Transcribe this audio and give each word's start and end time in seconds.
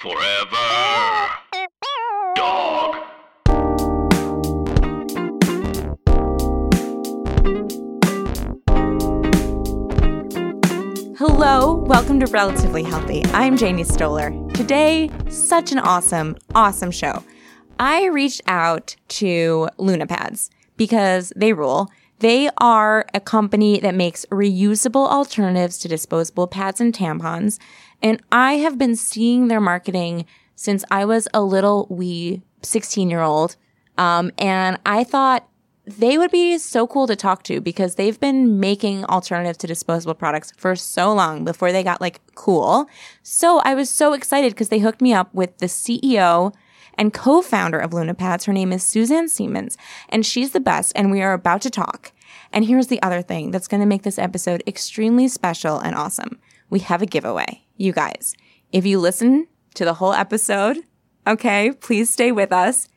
Forever. 0.00 0.54
Dog. 2.36 2.94
Hello, 11.18 11.74
welcome 11.88 12.20
to 12.20 12.26
Relatively 12.26 12.84
Healthy. 12.84 13.24
I'm 13.32 13.56
Janie 13.56 13.82
Stoller. 13.82 14.30
Today, 14.54 15.10
such 15.28 15.72
an 15.72 15.80
awesome, 15.80 16.36
awesome 16.54 16.92
show. 16.92 17.24
I 17.80 18.04
reached 18.04 18.42
out 18.46 18.94
to 19.08 19.68
LunaPads 19.80 20.48
because 20.76 21.32
they 21.34 21.52
rule. 21.52 21.90
They 22.20 22.50
are 22.58 23.06
a 23.14 23.20
company 23.20 23.78
that 23.78 23.94
makes 23.94 24.26
reusable 24.26 25.08
alternatives 25.08 25.78
to 25.78 25.88
disposable 25.88 26.46
pads 26.46 26.80
and 26.80 26.92
tampons. 26.92 27.58
And 28.02 28.22
I 28.30 28.54
have 28.54 28.78
been 28.78 28.96
seeing 28.96 29.48
their 29.48 29.60
marketing 29.60 30.26
since 30.54 30.84
I 30.90 31.04
was 31.04 31.28
a 31.34 31.42
little 31.42 31.86
wee 31.90 32.42
16 32.62 33.10
year 33.10 33.20
old. 33.20 33.56
Um, 33.96 34.30
and 34.38 34.78
I 34.86 35.04
thought 35.04 35.48
they 35.86 36.18
would 36.18 36.30
be 36.30 36.58
so 36.58 36.86
cool 36.86 37.06
to 37.06 37.16
talk 37.16 37.42
to 37.44 37.60
because 37.60 37.94
they've 37.94 38.20
been 38.20 38.60
making 38.60 39.04
alternatives 39.06 39.58
to 39.58 39.66
disposable 39.66 40.14
products 40.14 40.52
for 40.56 40.76
so 40.76 41.12
long 41.14 41.44
before 41.44 41.72
they 41.72 41.82
got 41.82 42.00
like 42.00 42.20
cool. 42.34 42.86
So 43.22 43.60
I 43.64 43.74
was 43.74 43.88
so 43.88 44.12
excited 44.12 44.52
because 44.52 44.68
they 44.68 44.80
hooked 44.80 45.00
me 45.00 45.14
up 45.14 45.32
with 45.32 45.56
the 45.58 45.66
CEO 45.66 46.54
and 46.94 47.14
co-founder 47.14 47.78
of 47.78 47.92
LunaPads. 47.92 48.44
Her 48.44 48.52
name 48.52 48.72
is 48.72 48.82
Suzanne 48.82 49.28
Siemens 49.28 49.78
and 50.10 50.26
she's 50.26 50.50
the 50.50 50.60
best. 50.60 50.92
And 50.94 51.10
we 51.10 51.22
are 51.22 51.32
about 51.32 51.62
to 51.62 51.70
talk. 51.70 52.12
And 52.52 52.66
here's 52.66 52.88
the 52.88 53.02
other 53.02 53.22
thing 53.22 53.50
that's 53.50 53.68
going 53.68 53.80
to 53.80 53.86
make 53.86 54.02
this 54.02 54.18
episode 54.18 54.62
extremely 54.66 55.28
special 55.28 55.78
and 55.78 55.94
awesome. 55.94 56.38
We 56.68 56.80
have 56.80 57.00
a 57.00 57.06
giveaway. 57.06 57.62
You 57.78 57.92
guys, 57.92 58.34
if 58.70 58.84
you 58.84 58.98
listen 58.98 59.48
to 59.74 59.86
the 59.86 59.94
whole 59.94 60.12
episode, 60.12 60.78
okay, 61.26 61.72
please 61.72 62.10
stay 62.10 62.32
with 62.32 62.52
us 62.52 62.88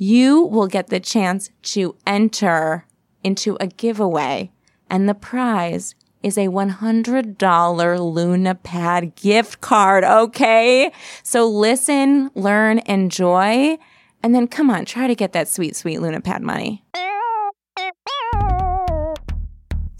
you 0.00 0.44
will 0.44 0.66
get 0.66 0.86
the 0.86 0.98
chance 0.98 1.50
to 1.60 1.94
enter 2.06 2.86
into 3.22 3.58
a 3.60 3.66
giveaway. 3.66 4.50
And 4.88 5.06
the 5.06 5.14
prize 5.14 5.94
is 6.22 6.38
a 6.38 6.48
$100 6.48 7.36
LunaPad 7.36 9.14
gift 9.14 9.60
card. 9.60 10.02
Okay. 10.02 10.90
So 11.22 11.46
listen, 11.46 12.30
learn, 12.34 12.78
enjoy, 12.86 13.76
and 14.22 14.34
then 14.34 14.48
come 14.48 14.70
on, 14.70 14.86
try 14.86 15.06
to 15.06 15.14
get 15.14 15.34
that 15.34 15.48
sweet, 15.48 15.76
sweet 15.76 15.98
LunaPad 15.98 16.40
money. 16.40 16.82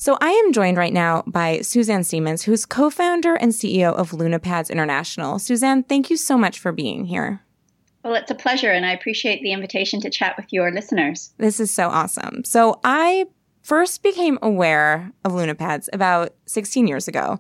So 0.00 0.16
I 0.18 0.30
am 0.30 0.54
joined 0.54 0.78
right 0.78 0.94
now 0.94 1.24
by 1.26 1.60
Suzanne 1.60 2.04
Siemens, 2.04 2.44
who's 2.44 2.64
co-founder 2.64 3.34
and 3.34 3.52
CEO 3.52 3.92
of 3.92 4.12
LunaPads 4.12 4.70
International. 4.70 5.38
Suzanne, 5.38 5.82
thank 5.82 6.08
you 6.08 6.16
so 6.16 6.38
much 6.38 6.58
for 6.58 6.72
being 6.72 7.04
here. 7.04 7.42
Well, 8.02 8.14
it's 8.14 8.30
a 8.30 8.34
pleasure, 8.34 8.70
and 8.70 8.86
I 8.86 8.92
appreciate 8.92 9.42
the 9.42 9.52
invitation 9.52 10.00
to 10.00 10.08
chat 10.08 10.38
with 10.38 10.46
your 10.54 10.70
listeners. 10.70 11.34
This 11.36 11.60
is 11.60 11.70
so 11.70 11.90
awesome. 11.90 12.44
So, 12.46 12.80
I 12.82 13.26
first 13.60 14.02
became 14.02 14.38
aware 14.40 15.12
of 15.22 15.32
LunaPads 15.32 15.90
about 15.92 16.34
16 16.46 16.86
years 16.86 17.06
ago. 17.06 17.38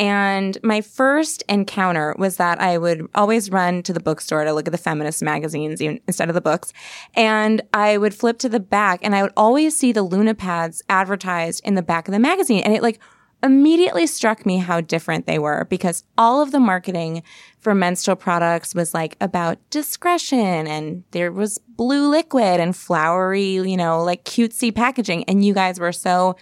And 0.00 0.56
my 0.62 0.80
first 0.80 1.44
encounter 1.46 2.16
was 2.18 2.38
that 2.38 2.58
I 2.58 2.78
would 2.78 3.06
always 3.14 3.50
run 3.50 3.82
to 3.82 3.92
the 3.92 4.00
bookstore 4.00 4.44
to 4.44 4.52
look 4.54 4.66
at 4.66 4.72
the 4.72 4.78
feminist 4.78 5.22
magazines 5.22 5.78
instead 5.82 6.30
of 6.30 6.34
the 6.34 6.40
books. 6.40 6.72
And 7.14 7.60
I 7.74 7.98
would 7.98 8.14
flip 8.14 8.38
to 8.38 8.48
the 8.48 8.60
back 8.60 9.00
and 9.02 9.14
I 9.14 9.20
would 9.20 9.34
always 9.36 9.76
see 9.76 9.92
the 9.92 10.02
Luna 10.02 10.34
pads 10.34 10.82
advertised 10.88 11.60
in 11.66 11.74
the 11.74 11.82
back 11.82 12.08
of 12.08 12.12
the 12.12 12.18
magazine. 12.18 12.62
And 12.62 12.72
it 12.72 12.82
like 12.82 12.98
immediately 13.42 14.06
struck 14.06 14.46
me 14.46 14.56
how 14.56 14.80
different 14.80 15.26
they 15.26 15.38
were 15.38 15.66
because 15.68 16.02
all 16.16 16.40
of 16.40 16.50
the 16.50 16.60
marketing 16.60 17.22
for 17.58 17.74
menstrual 17.74 18.16
products 18.16 18.74
was 18.74 18.94
like 18.94 19.18
about 19.20 19.58
discretion 19.68 20.66
and 20.66 21.04
there 21.10 21.30
was 21.30 21.58
blue 21.58 22.08
liquid 22.08 22.58
and 22.58 22.74
flowery, 22.74 23.52
you 23.52 23.76
know, 23.76 24.02
like 24.02 24.24
cutesy 24.24 24.74
packaging. 24.74 25.24
And 25.24 25.44
you 25.44 25.52
guys 25.52 25.78
were 25.78 25.92
so 25.92 26.36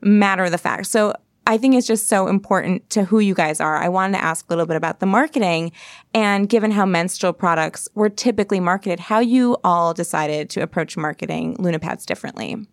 matter 0.00 0.44
of 0.44 0.50
the 0.50 0.58
fact. 0.58 0.86
So 0.86 1.14
I 1.46 1.58
think 1.58 1.74
it's 1.74 1.86
just 1.86 2.08
so 2.08 2.28
important 2.28 2.88
to 2.90 3.04
who 3.04 3.18
you 3.18 3.34
guys 3.34 3.60
are. 3.60 3.76
I 3.76 3.88
wanted 3.88 4.18
to 4.18 4.24
ask 4.24 4.46
a 4.46 4.48
little 4.48 4.66
bit 4.66 4.76
about 4.76 5.00
the 5.00 5.06
marketing 5.06 5.72
and 6.14 6.48
given 6.48 6.70
how 6.70 6.86
menstrual 6.86 7.32
products 7.32 7.88
were 7.94 8.08
typically 8.08 8.60
marketed, 8.60 9.00
how 9.00 9.18
you 9.18 9.56
all 9.64 9.92
decided 9.92 10.50
to 10.50 10.62
approach 10.62 10.96
marketing 10.96 11.56
LunaPads 11.56 12.06
differently. 12.06 12.66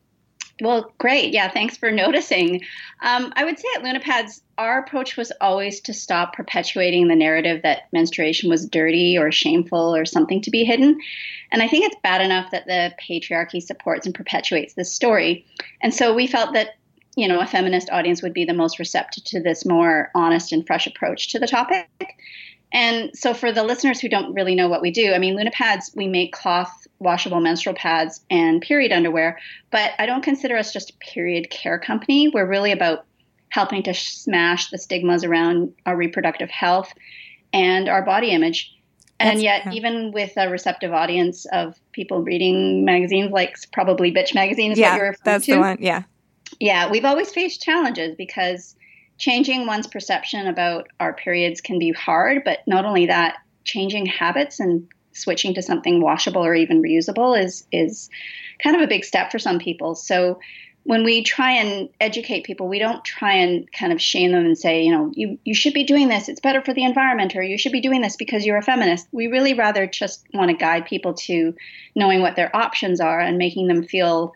Well, 0.61 0.93
great. 0.97 1.33
Yeah, 1.33 1.49
thanks 1.49 1.77
for 1.77 1.89
noticing. 1.89 2.61
Um, 3.01 3.31
I 3.35 3.45
would 3.45 3.57
say 3.57 3.67
at 3.75 3.83
LunaPads, 3.83 4.41
our 4.57 4.79
approach 4.79 5.15
was 5.15 5.31
always 5.39 5.79
to 5.81 5.93
stop 5.93 6.33
perpetuating 6.33 7.07
the 7.07 7.15
narrative 7.15 7.61
that 7.63 7.83
menstruation 7.93 8.49
was 8.49 8.67
dirty 8.67 9.17
or 9.17 9.31
shameful 9.31 9.95
or 9.95 10.03
something 10.03 10.41
to 10.41 10.51
be 10.51 10.65
hidden. 10.65 10.99
And 11.51 11.63
I 11.63 11.67
think 11.67 11.85
it's 11.85 11.95
bad 12.03 12.21
enough 12.21 12.51
that 12.51 12.65
the 12.65 12.93
patriarchy 13.01 13.61
supports 13.61 14.05
and 14.05 14.13
perpetuates 14.13 14.73
this 14.73 14.93
story. 14.93 15.45
And 15.81 15.93
so 15.93 16.13
we 16.13 16.27
felt 16.27 16.53
that, 16.53 16.75
you 17.19 17.27
know, 17.27 17.41
a 17.41 17.45
feminist 17.45 17.89
audience 17.89 18.21
would 18.21 18.33
be 18.33 18.45
the 18.45 18.53
most 18.53 18.79
receptive 18.79 19.25
to 19.25 19.41
this 19.41 19.65
more 19.65 20.09
honest 20.15 20.53
and 20.53 20.65
fresh 20.65 20.87
approach 20.87 21.29
to 21.29 21.39
the 21.39 21.47
topic. 21.47 21.89
And 22.71 23.09
so, 23.13 23.33
for 23.33 23.51
the 23.51 23.63
listeners 23.63 23.99
who 23.99 24.07
don't 24.07 24.33
really 24.33 24.55
know 24.55 24.69
what 24.69 24.81
we 24.81 24.91
do, 24.91 25.13
I 25.13 25.17
mean, 25.17 25.35
LunaPads, 25.35 25.95
we 25.95 26.07
make 26.07 26.33
cloth 26.33 26.71
washable 26.99 27.41
menstrual 27.41 27.75
pads 27.75 28.21
and 28.29 28.61
period 28.61 28.91
underwear, 28.91 29.39
but 29.71 29.91
I 29.99 30.05
don't 30.05 30.23
consider 30.23 30.55
us 30.55 30.71
just 30.71 30.91
a 30.91 30.93
period 30.97 31.49
care 31.49 31.79
company. 31.79 32.29
We're 32.29 32.47
really 32.47 32.71
about 32.71 33.05
helping 33.49 33.83
to 33.83 33.93
smash 33.93 34.69
the 34.69 34.77
stigmas 34.77 35.23
around 35.23 35.73
our 35.85 35.97
reproductive 35.97 36.49
health 36.49 36.93
and 37.51 37.89
our 37.89 38.03
body 38.03 38.29
image. 38.29 38.73
And 39.19 39.31
That's, 39.31 39.41
yet, 39.41 39.65
yeah. 39.65 39.71
even 39.73 40.11
with 40.13 40.31
a 40.37 40.47
receptive 40.49 40.93
audience 40.93 41.45
of 41.51 41.75
people 41.91 42.21
reading 42.21 42.85
magazines 42.85 43.31
like 43.31 43.57
probably 43.73 44.13
Bitch 44.13 44.33
Magazine 44.33 44.71
is 44.71 44.79
yeah, 44.79 44.91
what 44.91 44.97
you're 44.97 45.07
referring 45.07 45.23
that's 45.25 45.45
to. 45.47 45.53
the 45.55 45.59
one. 45.59 45.77
Yeah. 45.81 46.03
Yeah, 46.59 46.89
we've 46.91 47.05
always 47.05 47.31
faced 47.31 47.61
challenges 47.61 48.15
because 48.15 48.75
changing 49.17 49.65
one's 49.65 49.87
perception 49.87 50.47
about 50.47 50.87
our 50.99 51.13
periods 51.13 51.61
can 51.61 51.79
be 51.79 51.91
hard, 51.91 52.43
but 52.43 52.59
not 52.67 52.85
only 52.85 53.05
that, 53.07 53.37
changing 53.63 54.05
habits 54.05 54.59
and 54.59 54.87
switching 55.13 55.53
to 55.53 55.61
something 55.61 56.01
washable 56.01 56.43
or 56.43 56.55
even 56.55 56.81
reusable 56.81 57.39
is 57.39 57.65
is 57.71 58.09
kind 58.63 58.75
of 58.75 58.81
a 58.81 58.87
big 58.87 59.03
step 59.03 59.31
for 59.31 59.39
some 59.39 59.59
people. 59.59 59.95
So 59.95 60.39
when 60.83 61.03
we 61.03 61.23
try 61.23 61.51
and 61.51 61.89
educate 61.99 62.45
people, 62.45 62.67
we 62.67 62.79
don't 62.79 63.03
try 63.03 63.33
and 63.33 63.71
kind 63.71 63.91
of 63.91 64.01
shame 64.01 64.31
them 64.31 64.45
and 64.45 64.57
say, 64.57 64.81
you 64.83 64.91
know, 64.91 65.11
you, 65.13 65.37
you 65.43 65.53
should 65.53 65.73
be 65.73 65.83
doing 65.83 66.07
this. 66.07 66.29
It's 66.29 66.39
better 66.39 66.61
for 66.61 66.73
the 66.73 66.83
environment, 66.83 67.35
or 67.35 67.43
you 67.43 67.57
should 67.57 67.73
be 67.73 67.81
doing 67.81 68.01
this 68.01 68.15
because 68.15 68.45
you're 68.45 68.57
a 68.57 68.63
feminist. 68.63 69.07
We 69.11 69.27
really 69.27 69.53
rather 69.53 69.85
just 69.85 70.25
want 70.33 70.49
to 70.49 70.57
guide 70.57 70.85
people 70.85 71.13
to 71.13 71.53
knowing 71.95 72.21
what 72.21 72.35
their 72.35 72.55
options 72.55 72.99
are 73.01 73.19
and 73.19 73.37
making 73.37 73.67
them 73.67 73.83
feel 73.83 74.33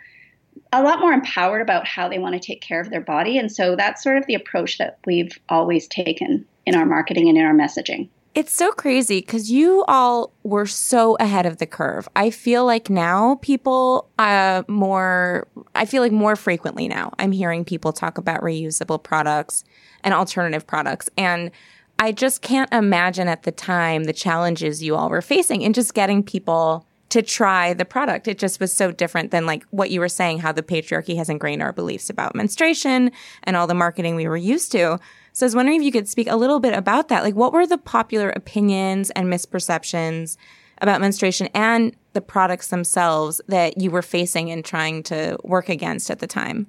a 0.71 0.81
lot 0.81 0.99
more 0.99 1.13
empowered 1.13 1.61
about 1.61 1.87
how 1.87 2.09
they 2.09 2.19
want 2.19 2.33
to 2.33 2.39
take 2.39 2.61
care 2.61 2.81
of 2.81 2.89
their 2.89 3.01
body. 3.01 3.37
And 3.37 3.51
so 3.51 3.75
that's 3.75 4.03
sort 4.03 4.17
of 4.17 4.25
the 4.25 4.35
approach 4.35 4.77
that 4.77 4.99
we've 5.05 5.37
always 5.49 5.87
taken 5.87 6.45
in 6.65 6.75
our 6.75 6.85
marketing 6.85 7.29
and 7.29 7.37
in 7.37 7.45
our 7.45 7.53
messaging. 7.53 8.09
It's 8.35 8.51
so 8.51 8.71
crazy 8.71 9.19
because 9.19 9.51
you 9.51 9.83
all 9.87 10.33
were 10.41 10.65
so 10.65 11.15
ahead 11.19 11.45
of 11.45 11.57
the 11.57 11.67
curve. 11.67 12.09
I 12.15 12.31
feel 12.31 12.65
like 12.65 12.89
now 12.89 13.35
people 13.43 14.09
uh, 14.17 14.63
more, 14.67 15.47
I 15.75 15.85
feel 15.85 16.01
like 16.01 16.11
more 16.11 16.35
frequently 16.35 16.87
now, 16.87 17.11
I'm 17.19 17.31
hearing 17.31 17.63
people 17.63 17.93
talk 17.93 18.17
about 18.17 18.41
reusable 18.41 19.01
products 19.01 19.63
and 20.03 20.15
alternative 20.15 20.65
products. 20.65 21.09
And 21.15 21.51
I 21.99 22.11
just 22.11 22.41
can't 22.41 22.73
imagine 22.73 23.27
at 23.27 23.43
the 23.43 23.51
time 23.51 24.05
the 24.05 24.13
challenges 24.13 24.81
you 24.81 24.95
all 24.95 25.09
were 25.09 25.21
facing 25.21 25.61
in 25.61 25.73
just 25.73 25.93
getting 25.93 26.23
people 26.23 26.87
to 27.13 27.21
try 27.21 27.75
the 27.75 27.85
product. 27.85 28.27
It 28.27 28.39
just 28.39 28.59
was 28.59 28.73
so 28.73 28.91
different 28.91 29.29
than 29.29 29.45
like 29.45 29.63
what 29.69 29.91
you 29.91 29.99
were 29.99 30.09
saying, 30.09 30.39
how 30.39 30.51
the 30.51 30.63
patriarchy 30.63 31.15
has 31.15 31.29
ingrained 31.29 31.61
our 31.61 31.71
beliefs 31.71 32.09
about 32.09 32.33
menstruation 32.33 33.11
and 33.43 33.55
all 33.55 33.67
the 33.67 33.75
marketing 33.75 34.15
we 34.15 34.27
were 34.27 34.35
used 34.35 34.71
to. 34.71 34.97
So 35.31 35.45
I 35.45 35.47
was 35.47 35.55
wondering 35.55 35.79
if 35.79 35.85
you 35.85 35.91
could 35.91 36.09
speak 36.09 36.27
a 36.27 36.35
little 36.35 36.59
bit 36.59 36.73
about 36.73 37.09
that. 37.09 37.21
Like, 37.21 37.35
what 37.35 37.53
were 37.53 37.67
the 37.67 37.77
popular 37.77 38.31
opinions 38.31 39.11
and 39.11 39.27
misperceptions 39.27 40.37
about 40.81 41.01
menstruation 41.01 41.49
and 41.53 41.95
the 42.13 42.21
products 42.21 42.69
themselves 42.69 43.39
that 43.47 43.79
you 43.79 43.91
were 43.91 44.01
facing 44.01 44.49
and 44.49 44.65
trying 44.65 45.03
to 45.03 45.37
work 45.43 45.69
against 45.69 46.09
at 46.09 46.17
the 46.17 46.25
time? 46.25 46.65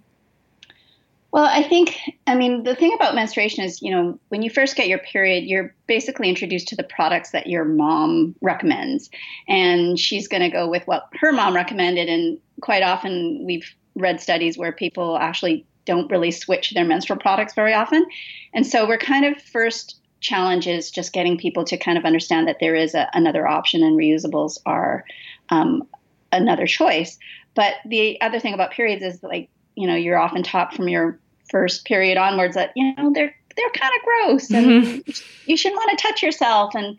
Well, 1.34 1.46
I 1.46 1.64
think, 1.64 1.98
I 2.28 2.36
mean, 2.36 2.62
the 2.62 2.76
thing 2.76 2.94
about 2.94 3.16
menstruation 3.16 3.64
is, 3.64 3.82
you 3.82 3.90
know, 3.90 4.20
when 4.28 4.42
you 4.42 4.50
first 4.50 4.76
get 4.76 4.86
your 4.86 5.00
period, 5.00 5.42
you're 5.42 5.74
basically 5.88 6.28
introduced 6.28 6.68
to 6.68 6.76
the 6.76 6.84
products 6.84 7.32
that 7.32 7.48
your 7.48 7.64
mom 7.64 8.36
recommends. 8.40 9.10
And 9.48 9.98
she's 9.98 10.28
going 10.28 10.44
to 10.44 10.48
go 10.48 10.68
with 10.68 10.86
what 10.86 11.08
her 11.14 11.32
mom 11.32 11.56
recommended. 11.56 12.08
And 12.08 12.38
quite 12.60 12.84
often 12.84 13.44
we've 13.44 13.68
read 13.96 14.20
studies 14.20 14.56
where 14.56 14.70
people 14.70 15.18
actually 15.18 15.66
don't 15.86 16.08
really 16.08 16.30
switch 16.30 16.70
their 16.70 16.84
menstrual 16.84 17.18
products 17.18 17.52
very 17.52 17.74
often. 17.74 18.06
And 18.54 18.64
so 18.64 18.86
we're 18.86 18.96
kind 18.96 19.24
of 19.24 19.42
first 19.42 19.98
challenge 20.20 20.68
is 20.68 20.88
just 20.88 21.12
getting 21.12 21.36
people 21.36 21.64
to 21.64 21.76
kind 21.76 21.98
of 21.98 22.04
understand 22.04 22.46
that 22.46 22.58
there 22.60 22.76
is 22.76 22.94
a, 22.94 23.10
another 23.12 23.44
option 23.44 23.82
and 23.82 23.98
reusables 23.98 24.60
are 24.66 25.04
um, 25.48 25.82
another 26.30 26.68
choice. 26.68 27.18
But 27.56 27.74
the 27.84 28.20
other 28.20 28.38
thing 28.38 28.54
about 28.54 28.70
periods 28.70 29.02
is 29.02 29.20
like, 29.24 29.50
you 29.74 29.88
know, 29.88 29.96
you're 29.96 30.16
often 30.16 30.44
taught 30.44 30.72
from 30.72 30.88
your 30.88 31.18
first 31.50 31.84
period 31.84 32.16
onwards 32.16 32.54
that 32.54 32.72
you 32.74 32.94
know 32.94 33.12
they're 33.12 33.34
they're 33.56 33.70
kind 33.70 33.92
of 33.96 34.04
gross 34.04 34.50
and 34.50 34.66
mm-hmm. 34.66 35.10
you 35.50 35.56
shouldn't 35.56 35.78
want 35.78 35.96
to 35.98 36.02
touch 36.06 36.22
yourself. 36.22 36.74
And 36.74 36.98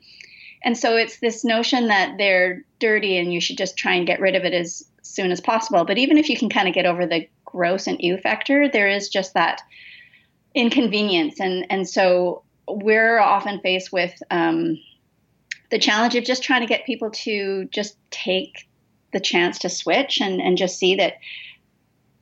and 0.64 0.78
so 0.78 0.96
it's 0.96 1.20
this 1.20 1.44
notion 1.44 1.88
that 1.88 2.18
they're 2.18 2.64
dirty 2.80 3.18
and 3.18 3.34
you 3.34 3.40
should 3.40 3.58
just 3.58 3.78
try 3.78 3.94
and 3.94 4.08
get 4.08 4.20
rid 4.20 4.36
of 4.36 4.46
it 4.46 4.54
as 4.54 4.84
soon 5.04 5.32
as 5.32 5.40
possible. 5.40 5.86
But 5.86 5.98
even 5.98 6.18
if 6.18 6.30
you 6.30 6.38
can 6.38 6.50
kind 6.50 6.68
of 6.68 6.74
get 6.74 6.86
over 6.86 7.06
the 7.06 7.28
gross 7.46 7.88
and 7.88 8.00
ew 8.02 8.18
factor 8.18 8.68
there 8.68 8.90
is 8.90 9.10
just 9.10 9.34
that 9.34 9.62
inconvenience. 10.54 11.40
And 11.40 11.66
and 11.70 11.88
so 11.88 12.44
we're 12.68 13.20
often 13.20 13.60
faced 13.60 13.92
with 13.92 14.22
um, 14.32 14.80
the 15.70 15.80
challenge 15.80 16.16
of 16.16 16.24
just 16.24 16.44
trying 16.44 16.62
to 16.62 16.68
get 16.68 16.86
people 16.86 17.12
to 17.12 17.66
just 17.66 17.98
take 18.10 18.68
the 19.14 19.20
chance 19.20 19.60
to 19.60 19.70
switch 19.70 20.20
and 20.20 20.42
and 20.42 20.58
just 20.58 20.78
see 20.78 20.96
that 20.96 21.16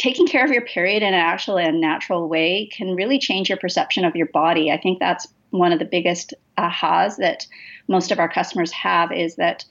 taking 0.03 0.27
care 0.27 0.43
of 0.43 0.51
your 0.51 0.65
period 0.65 1.01
in 1.01 1.13
an 1.13 1.19
actual 1.19 1.57
and 1.57 1.79
natural 1.79 2.27
way 2.27 2.69
can 2.73 2.93
really 2.93 3.17
change 3.17 3.47
your 3.47 3.57
perception 3.57 4.03
of 4.03 4.17
your 4.17 4.27
body. 4.27 4.69
I 4.69 4.77
think 4.77 4.99
that's 4.99 5.25
one 5.51 5.71
of 5.71 5.79
the 5.79 5.85
biggest 5.85 6.33
ahas 6.57 7.15
that 7.17 7.47
most 7.87 8.11
of 8.11 8.19
our 8.19 8.27
customers 8.27 8.69
have 8.73 9.13
is 9.13 9.37
that 9.37 9.63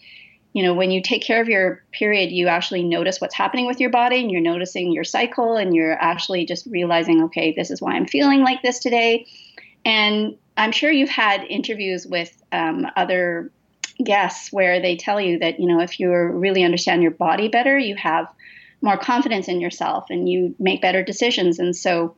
you 0.54 0.62
know 0.62 0.72
when 0.72 0.90
you 0.90 1.02
take 1.02 1.22
care 1.22 1.40
of 1.42 1.48
your 1.48 1.84
period 1.92 2.30
you 2.30 2.46
actually 2.48 2.82
notice 2.82 3.20
what's 3.20 3.34
happening 3.34 3.66
with 3.66 3.80
your 3.80 3.90
body 3.90 4.20
and 4.20 4.30
you're 4.30 4.40
noticing 4.40 4.92
your 4.92 5.04
cycle 5.04 5.56
and 5.56 5.74
you're 5.74 6.00
actually 6.00 6.44
just 6.44 6.66
realizing 6.66 7.22
okay 7.22 7.54
this 7.56 7.70
is 7.70 7.80
why 7.80 7.94
i'm 7.94 8.06
feeling 8.06 8.42
like 8.42 8.60
this 8.62 8.78
today 8.78 9.26
and 9.84 10.36
i'm 10.58 10.72
sure 10.72 10.90
you've 10.90 11.08
had 11.08 11.42
interviews 11.44 12.06
with 12.06 12.42
um, 12.52 12.86
other 12.96 13.50
guests 14.04 14.52
where 14.52 14.80
they 14.80 14.94
tell 14.94 15.20
you 15.20 15.38
that 15.38 15.58
you 15.58 15.66
know 15.66 15.80
if 15.80 15.98
you 15.98 16.12
really 16.12 16.64
understand 16.64 17.02
your 17.02 17.12
body 17.12 17.48
better 17.48 17.78
you 17.78 17.96
have 17.96 18.26
more 18.82 18.96
confidence 18.96 19.48
in 19.48 19.60
yourself 19.60 20.06
and 20.10 20.28
you 20.28 20.54
make 20.58 20.82
better 20.82 21.02
decisions. 21.02 21.58
And 21.58 21.74
so 21.74 22.16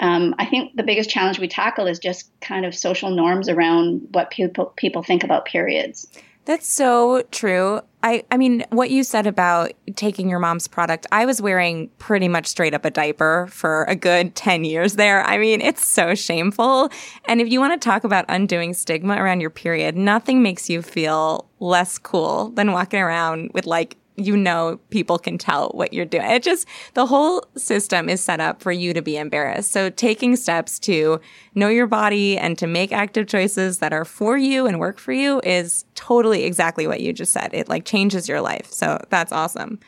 um, 0.00 0.34
I 0.38 0.46
think 0.46 0.76
the 0.76 0.84
biggest 0.84 1.10
challenge 1.10 1.38
we 1.38 1.48
tackle 1.48 1.86
is 1.86 1.98
just 1.98 2.30
kind 2.40 2.64
of 2.64 2.74
social 2.74 3.10
norms 3.10 3.48
around 3.48 4.06
what 4.12 4.30
people 4.30 4.66
people 4.76 5.02
think 5.02 5.24
about 5.24 5.44
periods. 5.44 6.08
That's 6.44 6.66
so 6.66 7.24
true. 7.30 7.82
I, 8.02 8.24
I 8.30 8.38
mean, 8.38 8.64
what 8.70 8.90
you 8.90 9.04
said 9.04 9.26
about 9.26 9.72
taking 9.96 10.30
your 10.30 10.38
mom's 10.38 10.66
product, 10.66 11.06
I 11.12 11.26
was 11.26 11.42
wearing 11.42 11.90
pretty 11.98 12.26
much 12.26 12.46
straight 12.46 12.72
up 12.72 12.86
a 12.86 12.90
diaper 12.90 13.48
for 13.50 13.84
a 13.84 13.94
good 13.94 14.34
10 14.34 14.64
years 14.64 14.94
there. 14.94 15.22
I 15.24 15.36
mean, 15.36 15.60
it's 15.60 15.86
so 15.86 16.14
shameful. 16.14 16.90
And 17.26 17.42
if 17.42 17.50
you 17.50 17.60
want 17.60 17.78
to 17.78 17.86
talk 17.86 18.02
about 18.02 18.24
undoing 18.30 18.72
stigma 18.72 19.22
around 19.22 19.42
your 19.42 19.50
period, 19.50 19.94
nothing 19.94 20.42
makes 20.42 20.70
you 20.70 20.80
feel 20.80 21.50
less 21.60 21.98
cool 21.98 22.48
than 22.50 22.72
walking 22.72 23.00
around 23.00 23.50
with 23.52 23.66
like 23.66 23.98
you 24.18 24.36
know 24.36 24.78
people 24.90 25.18
can 25.18 25.38
tell 25.38 25.70
what 25.70 25.92
you're 25.92 26.04
doing. 26.04 26.24
It 26.24 26.42
just 26.42 26.66
the 26.94 27.06
whole 27.06 27.44
system 27.56 28.08
is 28.08 28.20
set 28.20 28.40
up 28.40 28.60
for 28.60 28.72
you 28.72 28.92
to 28.92 29.00
be 29.00 29.16
embarrassed. 29.16 29.70
So 29.70 29.90
taking 29.90 30.36
steps 30.36 30.78
to 30.80 31.20
know 31.54 31.68
your 31.68 31.86
body 31.86 32.36
and 32.36 32.58
to 32.58 32.66
make 32.66 32.92
active 32.92 33.26
choices 33.26 33.78
that 33.78 33.92
are 33.92 34.04
for 34.04 34.36
you 34.36 34.66
and 34.66 34.78
work 34.80 34.98
for 34.98 35.12
you 35.12 35.40
is 35.44 35.84
totally 35.94 36.44
exactly 36.44 36.86
what 36.86 37.00
you 37.00 37.12
just 37.12 37.32
said. 37.32 37.50
It 37.52 37.68
like 37.68 37.84
changes 37.84 38.28
your 38.28 38.40
life. 38.40 38.70
So 38.72 38.98
that's 39.08 39.32
awesome. 39.32 39.78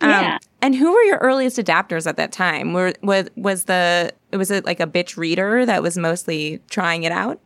Um, 0.00 0.10
yeah. 0.10 0.34
Um, 0.34 0.38
and 0.62 0.74
who 0.74 0.92
were 0.92 1.02
your 1.02 1.18
earliest 1.18 1.58
adapters 1.58 2.06
at 2.06 2.16
that 2.16 2.32
time? 2.32 2.72
Were 2.72 2.92
was 3.02 3.28
was 3.36 3.64
the 3.64 4.12
was 4.32 4.50
it 4.50 4.64
like 4.64 4.80
a 4.80 4.86
bitch 4.86 5.16
reader 5.16 5.64
that 5.64 5.82
was 5.82 5.96
mostly 5.96 6.60
trying 6.68 7.04
it 7.04 7.12
out? 7.12 7.40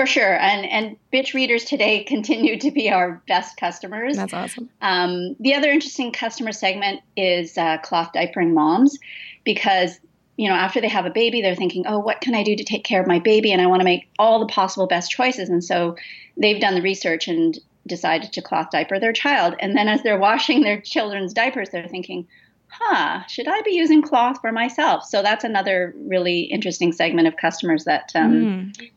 For 0.00 0.06
sure, 0.06 0.34
and 0.40 0.64
and 0.64 0.96
bitch 1.12 1.34
readers 1.34 1.66
today 1.66 2.04
continue 2.08 2.58
to 2.58 2.70
be 2.70 2.90
our 2.90 3.20
best 3.28 3.58
customers. 3.58 4.16
That's 4.16 4.32
awesome. 4.32 4.70
Um, 4.80 5.36
the 5.40 5.54
other 5.54 5.70
interesting 5.70 6.10
customer 6.10 6.52
segment 6.52 7.02
is 7.18 7.58
uh, 7.58 7.76
cloth 7.82 8.12
diapering 8.14 8.54
moms, 8.54 8.98
because 9.44 10.00
you 10.38 10.48
know 10.48 10.54
after 10.54 10.80
they 10.80 10.88
have 10.88 11.04
a 11.04 11.10
baby, 11.10 11.42
they're 11.42 11.54
thinking, 11.54 11.84
oh, 11.86 11.98
what 11.98 12.22
can 12.22 12.34
I 12.34 12.42
do 12.42 12.56
to 12.56 12.64
take 12.64 12.82
care 12.82 12.98
of 12.98 13.06
my 13.06 13.18
baby, 13.18 13.52
and 13.52 13.60
I 13.60 13.66
want 13.66 13.80
to 13.80 13.84
make 13.84 14.08
all 14.18 14.40
the 14.40 14.46
possible 14.46 14.86
best 14.86 15.10
choices, 15.10 15.50
and 15.50 15.62
so 15.62 15.96
they've 16.34 16.62
done 16.62 16.76
the 16.76 16.80
research 16.80 17.28
and 17.28 17.58
decided 17.86 18.32
to 18.32 18.40
cloth 18.40 18.70
diaper 18.70 18.98
their 18.98 19.12
child, 19.12 19.54
and 19.60 19.76
then 19.76 19.86
as 19.86 20.02
they're 20.02 20.18
washing 20.18 20.62
their 20.62 20.80
children's 20.80 21.34
diapers, 21.34 21.68
they're 21.68 21.88
thinking. 21.88 22.26
Huh, 22.72 23.26
should 23.26 23.48
I 23.48 23.62
be 23.62 23.72
using 23.72 24.00
cloth 24.00 24.40
for 24.40 24.52
myself? 24.52 25.04
So 25.04 25.22
that's 25.22 25.42
another 25.42 25.92
really 26.06 26.42
interesting 26.42 26.92
segment 26.92 27.26
of 27.26 27.36
customers 27.36 27.82
that 27.84 28.12
um, 28.14 28.32
mm 28.32 28.90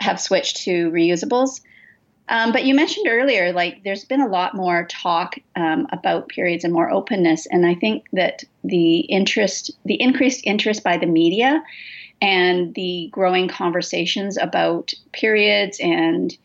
have 0.00 0.20
switched 0.20 0.58
to 0.58 0.90
reusables. 0.90 1.60
Um, 2.28 2.52
but 2.52 2.64
you 2.64 2.74
mentioned 2.74 3.06
earlier, 3.08 3.52
like 3.52 3.84
there's 3.84 4.04
been 4.04 4.20
a 4.20 4.28
lot 4.28 4.54
more 4.54 4.86
talk 4.90 5.36
um, 5.54 5.86
about 5.92 6.28
periods 6.28 6.64
and 6.64 6.72
more 6.72 6.90
openness, 6.90 7.46
and 7.46 7.64
I 7.64 7.74
think 7.74 8.04
that 8.12 8.42
the 8.64 9.00
interest, 9.00 9.70
the 9.84 10.00
increased 10.00 10.40
interest 10.44 10.82
by 10.82 10.96
the 10.96 11.06
media, 11.06 11.62
and 12.20 12.74
the 12.74 13.08
growing 13.12 13.46
conversations 13.46 14.36
about 14.38 14.92
periods 15.12 15.78
and 15.80 16.36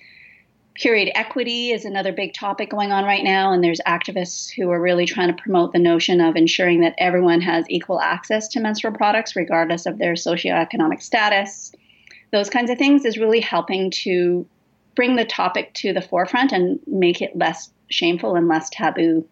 period 0.75 1.11
equity 1.15 1.71
is 1.71 1.85
another 1.85 2.11
big 2.11 2.33
topic 2.33 2.69
going 2.69 2.91
on 2.91 3.03
right 3.03 3.23
now. 3.23 3.51
And 3.51 3.63
there's 3.63 3.81
activists 3.81 4.49
who 4.51 4.69
are 4.69 4.81
really 4.81 5.05
trying 5.05 5.27
to 5.27 5.41
promote 5.41 5.73
the 5.73 5.79
notion 5.79 6.21
of 6.21 6.35
ensuring 6.35 6.81
that 6.81 6.95
everyone 6.97 7.41
has 7.41 7.65
equal 7.69 7.99
access 7.99 8.47
to 8.49 8.59
menstrual 8.59 8.93
products, 8.93 9.35
regardless 9.35 9.85
of 9.85 9.97
their 9.97 10.13
socioeconomic 10.13 11.01
status 11.01 11.71
those 12.31 12.49
kinds 12.49 12.69
of 12.69 12.77
things 12.77 13.05
is 13.05 13.17
really 13.17 13.39
helping 13.39 13.91
to 13.91 14.45
bring 14.95 15.15
the 15.15 15.25
topic 15.25 15.73
to 15.75 15.93
the 15.93 16.01
forefront 16.01 16.51
and 16.51 16.79
make 16.87 17.21
it 17.21 17.37
less 17.37 17.71
shameful 17.89 18.35
and 18.35 18.47
less 18.47 18.69
taboo. 18.69 19.25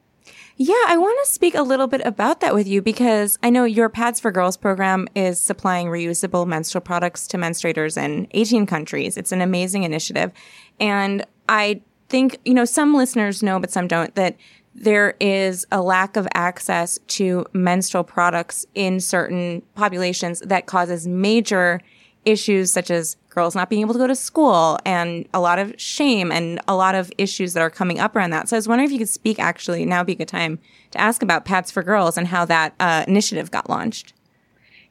Yeah, 0.57 0.75
I 0.87 0.97
want 0.97 1.17
to 1.23 1.31
speak 1.31 1.55
a 1.55 1.61
little 1.61 1.87
bit 1.87 2.01
about 2.03 2.41
that 2.41 2.53
with 2.53 2.67
you 2.67 2.81
because 2.81 3.39
I 3.41 3.49
know 3.49 3.63
your 3.63 3.87
Pads 3.87 4.19
for 4.19 4.29
Girls 4.29 4.57
program 4.57 5.07
is 5.15 5.39
supplying 5.39 5.87
reusable 5.87 6.45
menstrual 6.45 6.81
products 6.81 7.27
to 7.27 7.37
menstruators 7.37 7.97
in 7.97 8.27
18 8.31 8.65
countries. 8.65 9.15
It's 9.15 9.31
an 9.31 9.39
amazing 9.39 9.83
initiative. 9.83 10.33
And 10.79 11.25
I 11.47 11.81
think, 12.09 12.39
you 12.43 12.53
know, 12.53 12.65
some 12.65 12.93
listeners 12.93 13.41
know, 13.41 13.59
but 13.59 13.71
some 13.71 13.87
don't, 13.87 14.13
that 14.15 14.35
there 14.75 15.15
is 15.21 15.65
a 15.71 15.81
lack 15.81 16.17
of 16.17 16.27
access 16.33 16.99
to 17.07 17.45
menstrual 17.53 18.03
products 18.03 18.65
in 18.75 18.99
certain 18.99 19.61
populations 19.75 20.41
that 20.41 20.65
causes 20.65 21.07
major 21.07 21.79
issues 22.25 22.71
such 22.71 22.91
as 22.91 23.15
girls 23.29 23.55
not 23.55 23.69
being 23.69 23.81
able 23.81 23.93
to 23.93 23.99
go 23.99 24.07
to 24.07 24.15
school 24.15 24.77
and 24.85 25.27
a 25.33 25.39
lot 25.39 25.59
of 25.59 25.73
shame 25.79 26.31
and 26.31 26.59
a 26.67 26.75
lot 26.75 26.95
of 26.95 27.11
issues 27.17 27.53
that 27.53 27.61
are 27.61 27.69
coming 27.69 27.99
up 27.99 28.15
around 28.15 28.31
that. 28.31 28.49
So 28.49 28.55
I 28.55 28.59
was 28.59 28.67
wondering 28.67 28.87
if 28.87 28.91
you 28.91 28.99
could 28.99 29.09
speak 29.09 29.39
actually, 29.39 29.85
now 29.85 29.99
would 29.99 30.07
be 30.07 30.13
a 30.13 30.17
good 30.17 30.27
time 30.27 30.59
to 30.91 30.99
ask 30.99 31.21
about 31.21 31.45
Pads 31.45 31.71
for 31.71 31.83
Girls 31.83 32.17
and 32.17 32.27
how 32.27 32.45
that 32.45 32.73
uh, 32.79 33.05
initiative 33.07 33.51
got 33.51 33.69
launched. 33.69 34.13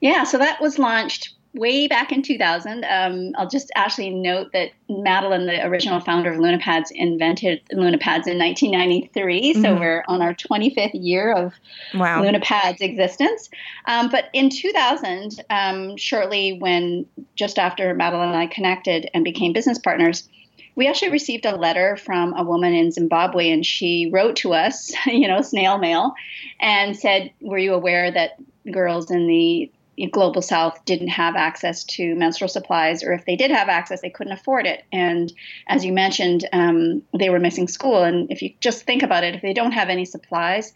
Yeah, 0.01 0.25
so 0.25 0.39
that 0.39 0.61
was 0.61 0.79
launched 0.79 1.35
way 1.55 1.89
back 1.89 2.13
in 2.13 2.23
2000. 2.23 2.85
Um, 2.85 3.33
I'll 3.37 3.49
just 3.49 3.71
actually 3.75 4.11
note 4.11 4.53
that 4.53 4.71
Madeline, 4.89 5.47
the 5.47 5.65
original 5.67 6.01
founder 6.01 6.33
of 6.33 6.39
LunaPads, 6.39 6.91
invented 6.91 7.61
LunaPads 7.73 8.27
in 8.27 8.39
1993. 8.39 9.55
Mm-hmm. 9.55 9.63
So 9.63 9.75
we're 9.75 10.05
on 10.09 10.23
our 10.23 10.35
25th 10.35 10.91
year 10.95 11.33
of 11.33 11.55
wow. 11.95 12.23
LunaPads 12.23 12.81
existence. 12.81 13.49
Um, 13.87 14.09
but 14.11 14.27
in 14.33 14.51
2000, 14.51 15.43
um, 15.51 15.97
shortly 15.97 16.59
when 16.59 17.07
just 17.35 17.59
after 17.59 17.95
Madeline 17.95 18.29
and 18.29 18.39
I 18.39 18.47
connected 18.47 19.11
and 19.15 19.25
became 19.25 19.53
business 19.53 19.79
partners, 19.79 20.29
we 20.75 20.87
actually 20.87 21.11
received 21.11 21.45
a 21.45 21.57
letter 21.57 21.97
from 21.97 22.35
a 22.35 22.45
woman 22.45 22.73
in 22.73 22.93
Zimbabwe, 22.93 23.51
and 23.51 23.67
she 23.67 24.09
wrote 24.13 24.37
to 24.37 24.55
us, 24.55 24.93
you 25.07 25.27
know, 25.27 25.43
snail 25.43 25.77
mail, 25.77 26.15
and 26.61 26.97
said, 26.97 27.33
"Were 27.41 27.59
you 27.59 27.75
aware 27.75 28.13
that 28.13 28.37
girls 28.71 29.11
in 29.11 29.27
the 29.27 29.73
global 30.07 30.43
south 30.43 30.85
didn't 30.85 31.09
have 31.09 31.37
access 31.37 31.85
to 31.85 32.15
menstrual 32.15 32.49
supplies 32.49 33.03
or 33.03 33.13
if 33.13 33.25
they 33.25 33.37
did 33.37 33.51
have 33.51 33.69
access 33.69 34.01
they 34.01 34.11
couldn't 34.11 34.33
afford 34.33 34.67
it. 34.67 34.85
And 34.93 35.33
as 35.67 35.85
you 35.85 35.93
mentioned 35.93 36.49
um, 36.53 37.03
they 37.19 37.31
were 37.31 37.41
missing 37.41 37.69
school. 37.69 38.05
And 38.05 38.31
if 38.31 38.43
you 38.43 38.53
just 38.61 38.85
think 38.85 39.03
about 39.03 39.25
it 39.25 39.35
if 39.35 39.43
they 39.43 39.53
don't 39.53 39.73
have 39.73 39.89
any 39.89 40.05
supplies 40.05 40.73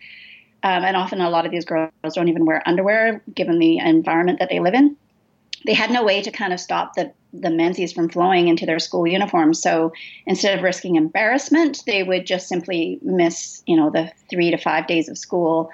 um, 0.62 0.84
and 0.84 0.96
often 0.96 1.20
a 1.20 1.30
lot 1.30 1.46
of 1.46 1.52
these 1.52 1.64
girls 1.64 1.90
don't 2.14 2.28
even 2.28 2.46
wear 2.46 2.62
underwear 2.66 3.22
given 3.34 3.58
the 3.58 3.78
environment 3.78 4.38
that 4.38 4.48
they 4.48 4.60
live 4.60 4.74
in 4.74 4.96
they 5.64 5.74
had 5.74 5.90
no 5.90 6.04
way 6.04 6.22
to 6.22 6.30
kind 6.30 6.52
of 6.52 6.60
stop 6.60 6.94
the 6.94 7.12
the 7.32 7.50
menses 7.50 7.92
from 7.92 8.10
flowing 8.10 8.48
into 8.48 8.66
their 8.66 8.78
school 8.78 9.06
uniforms. 9.06 9.62
So 9.62 9.92
instead 10.26 10.58
of 10.58 10.62
risking 10.62 10.96
embarrassment, 10.96 11.82
they 11.86 12.02
would 12.02 12.26
just 12.26 12.46
simply 12.46 12.98
miss, 13.00 13.62
you 13.66 13.74
know, 13.74 13.88
the 13.88 14.12
three 14.28 14.50
to 14.50 14.58
five 14.58 14.86
days 14.86 15.08
of 15.08 15.16
school 15.16 15.70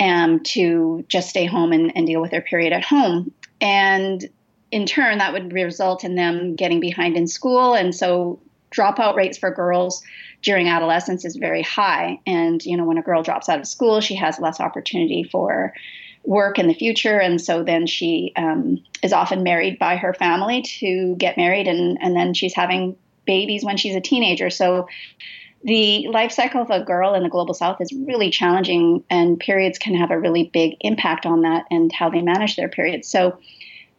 um, 0.00 0.40
to 0.40 1.04
just 1.08 1.28
stay 1.28 1.46
home 1.46 1.72
and, 1.72 1.96
and 1.96 2.06
deal 2.06 2.20
with 2.20 2.30
their 2.30 2.42
period 2.42 2.72
at 2.72 2.84
home. 2.84 3.32
And 3.60 4.28
in 4.70 4.86
turn, 4.86 5.18
that 5.18 5.32
would 5.32 5.52
result 5.52 6.04
in 6.04 6.14
them 6.14 6.54
getting 6.54 6.80
behind 6.80 7.16
in 7.16 7.26
school. 7.26 7.74
And 7.74 7.94
so 7.94 8.40
dropout 8.70 9.16
rates 9.16 9.38
for 9.38 9.50
girls 9.50 10.02
during 10.42 10.68
adolescence 10.68 11.24
is 11.24 11.36
very 11.36 11.62
high. 11.62 12.20
And, 12.26 12.64
you 12.64 12.76
know, 12.76 12.84
when 12.84 12.98
a 12.98 13.02
girl 13.02 13.22
drops 13.22 13.48
out 13.48 13.58
of 13.58 13.66
school, 13.66 14.00
she 14.00 14.14
has 14.14 14.38
less 14.38 14.60
opportunity 14.60 15.24
for 15.24 15.72
work 16.24 16.58
in 16.58 16.68
the 16.68 16.74
future. 16.74 17.18
And 17.18 17.40
so 17.40 17.64
then 17.64 17.86
she 17.86 18.32
um, 18.36 18.78
is 19.02 19.12
often 19.12 19.42
married 19.42 19.78
by 19.78 19.96
her 19.96 20.12
family 20.12 20.62
to 20.62 21.16
get 21.16 21.36
married, 21.36 21.66
and, 21.66 21.96
and 22.02 22.14
then 22.14 22.34
she's 22.34 22.54
having 22.54 22.96
babies 23.24 23.64
when 23.64 23.76
she's 23.76 23.96
a 23.96 24.00
teenager. 24.00 24.50
So 24.50 24.88
the 25.64 26.06
life 26.08 26.32
cycle 26.32 26.62
of 26.62 26.70
a 26.70 26.84
girl 26.84 27.14
in 27.14 27.22
the 27.22 27.28
global 27.28 27.54
south 27.54 27.80
is 27.80 27.92
really 27.92 28.30
challenging, 28.30 29.02
and 29.10 29.40
periods 29.40 29.78
can 29.78 29.94
have 29.94 30.10
a 30.10 30.18
really 30.18 30.50
big 30.52 30.76
impact 30.80 31.26
on 31.26 31.42
that 31.42 31.64
and 31.70 31.92
how 31.92 32.08
they 32.08 32.22
manage 32.22 32.56
their 32.56 32.68
periods. 32.68 33.08
So 33.08 33.38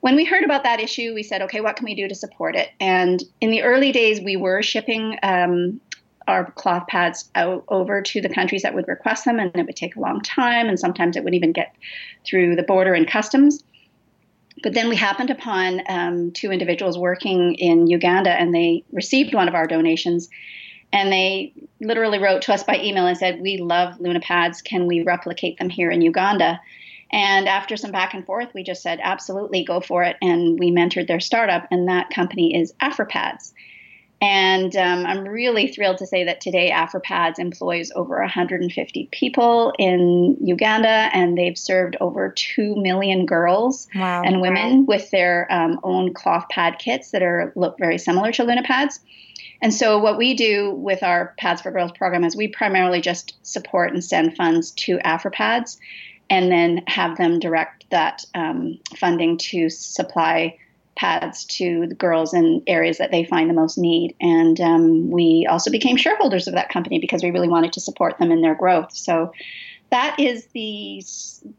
when 0.02 0.16
we 0.16 0.24
heard 0.24 0.46
about 0.46 0.64
that 0.64 0.80
issue, 0.80 1.14
we 1.14 1.24
said, 1.24 1.42
okay, 1.42 1.60
what 1.60 1.76
can 1.76 1.84
we 1.84 1.96
do 1.96 2.08
to 2.08 2.16
support 2.16 2.56
it? 2.56 2.70
And 2.80 3.22
in 3.42 3.52
the 3.52 3.64
early 3.64 3.92
days, 3.92 4.22
we 4.22 4.38
were 4.38 4.62
shipping 4.62 5.18
um, 5.24 5.82
our 6.30 6.52
cloth 6.52 6.88
pads 6.88 7.30
out 7.36 7.66
over 7.68 8.02
to 8.02 8.22
the 8.22 8.30
countries 8.30 8.62
that 8.62 8.74
would 8.74 8.88
request 8.88 9.26
them, 9.26 9.40
and 9.40 9.54
it 9.56 9.66
would 9.66 9.76
take 9.76 9.98
a 9.98 10.00
long 10.00 10.22
time, 10.22 10.70
and 10.70 10.80
sometimes 10.80 11.18
it 11.18 11.24
would 11.26 11.36
even 11.36 11.52
get 11.52 11.76
through 12.26 12.56
the 12.56 12.64
border 12.64 12.94
and 12.94 13.08
customs. 13.10 13.64
But 14.64 14.74
then 14.74 14.90
we 14.90 14.96
happened 14.96 15.30
upon 15.30 15.82
um, 15.90 16.32
two 16.32 16.52
individuals 16.52 16.98
working 16.98 17.56
in 17.56 17.88
Uganda, 17.88 18.32
and 18.32 18.54
they 18.54 18.84
received 18.92 19.34
one 19.34 19.48
of 19.48 19.56
our 19.56 19.68
donations. 19.68 20.30
And 20.92 21.12
they 21.12 21.54
literally 21.82 22.20
wrote 22.20 22.42
to 22.44 22.54
us 22.54 22.64
by 22.64 22.80
email 22.80 23.06
and 23.06 23.18
said, 23.18 23.42
We 23.42 23.58
love 23.58 24.00
Luna 24.00 24.20
pads. 24.20 24.62
Can 24.62 24.88
we 24.88 25.02
replicate 25.02 25.60
them 25.60 25.70
here 25.70 25.92
in 25.92 26.02
Uganda? 26.02 26.60
And 27.12 27.48
after 27.48 27.76
some 27.76 27.92
back 27.92 28.14
and 28.14 28.26
forth, 28.26 28.50
we 28.54 28.64
just 28.64 28.82
said, 28.82 29.00
Absolutely, 29.02 29.64
go 29.64 29.82
for 29.82 30.04
it. 30.04 30.18
And 30.22 30.60
we 30.60 30.72
mentored 30.72 31.08
their 31.08 31.20
startup, 31.20 31.68
and 31.72 31.88
that 31.88 32.10
company 32.10 32.56
is 32.56 32.74
AfriPads. 32.82 33.54
And 34.22 34.76
um, 34.76 35.06
I'm 35.06 35.24
really 35.24 35.68
thrilled 35.68 35.98
to 36.00 36.06
say 36.06 36.26
that 36.26 36.42
today 36.42 36.72
AfriPads 36.72 37.40
employs 37.40 37.90
over 37.96 38.20
150 38.20 39.08
people 39.12 39.74
in 39.80 40.36
Uganda, 40.42 41.10
and 41.14 41.38
they've 41.38 41.58
served 41.58 41.96
over 42.02 42.30
2 42.30 42.76
million 42.76 43.26
girls 43.26 43.88
wow. 43.96 44.22
and 44.24 44.42
women 44.42 44.86
with 44.86 45.10
their 45.12 45.48
um, 45.50 45.80
own 45.84 46.14
cloth 46.14 46.48
pad 46.50 46.80
kits 46.80 47.12
that 47.12 47.24
are 47.24 47.54
look 47.56 47.78
very 47.78 47.98
similar 47.98 48.34
to 48.34 48.44
Luna 48.44 48.64
pads. 48.64 49.00
And 49.62 49.74
so, 49.74 49.98
what 50.00 50.18
we 50.18 50.34
do 50.34 50.72
with 50.72 51.04
our 51.04 51.34
Pads 51.38 51.62
for 51.62 51.72
Girls 51.72 51.92
program 51.92 52.24
is 52.24 52.36
we 52.36 52.48
primarily 52.48 53.02
just 53.02 53.36
support 53.44 53.94
and 53.94 54.04
send 54.04 54.36
funds 54.36 54.72
to 54.72 54.98
AfriPads 55.00 55.78
and 56.30 56.52
then 56.52 56.84
have 56.88 57.18
them 57.18 57.40
direct 57.40 57.90
that 57.90 58.24
um, 58.36 58.80
funding 58.96 59.38
to 59.38 59.70
supply 59.70 60.58
pads 60.96 61.46
to 61.46 61.88
the 61.88 61.96
girls 61.96 62.34
in 62.34 62.62
areas 62.68 62.98
that 62.98 63.10
they 63.10 63.24
find 63.24 63.50
the 63.50 63.54
most 63.54 63.78
need. 63.78 64.16
And 64.20 64.60
um, 64.60 65.10
we 65.10 65.48
also 65.50 65.72
became 65.72 65.96
shareholders 65.96 66.48
of 66.48 66.56
that 66.56 66.70
company 66.70 67.00
because 67.00 67.24
we 67.24 67.32
really 67.32 67.48
wanted 67.48 67.74
to 67.74 67.82
support 67.82 68.18
them 68.20 68.32
in 68.32 68.42
their 68.42 68.56
growth. 68.56 68.94
So 68.94 69.32
that 69.92 70.20
is 70.20 70.46
the 70.48 71.02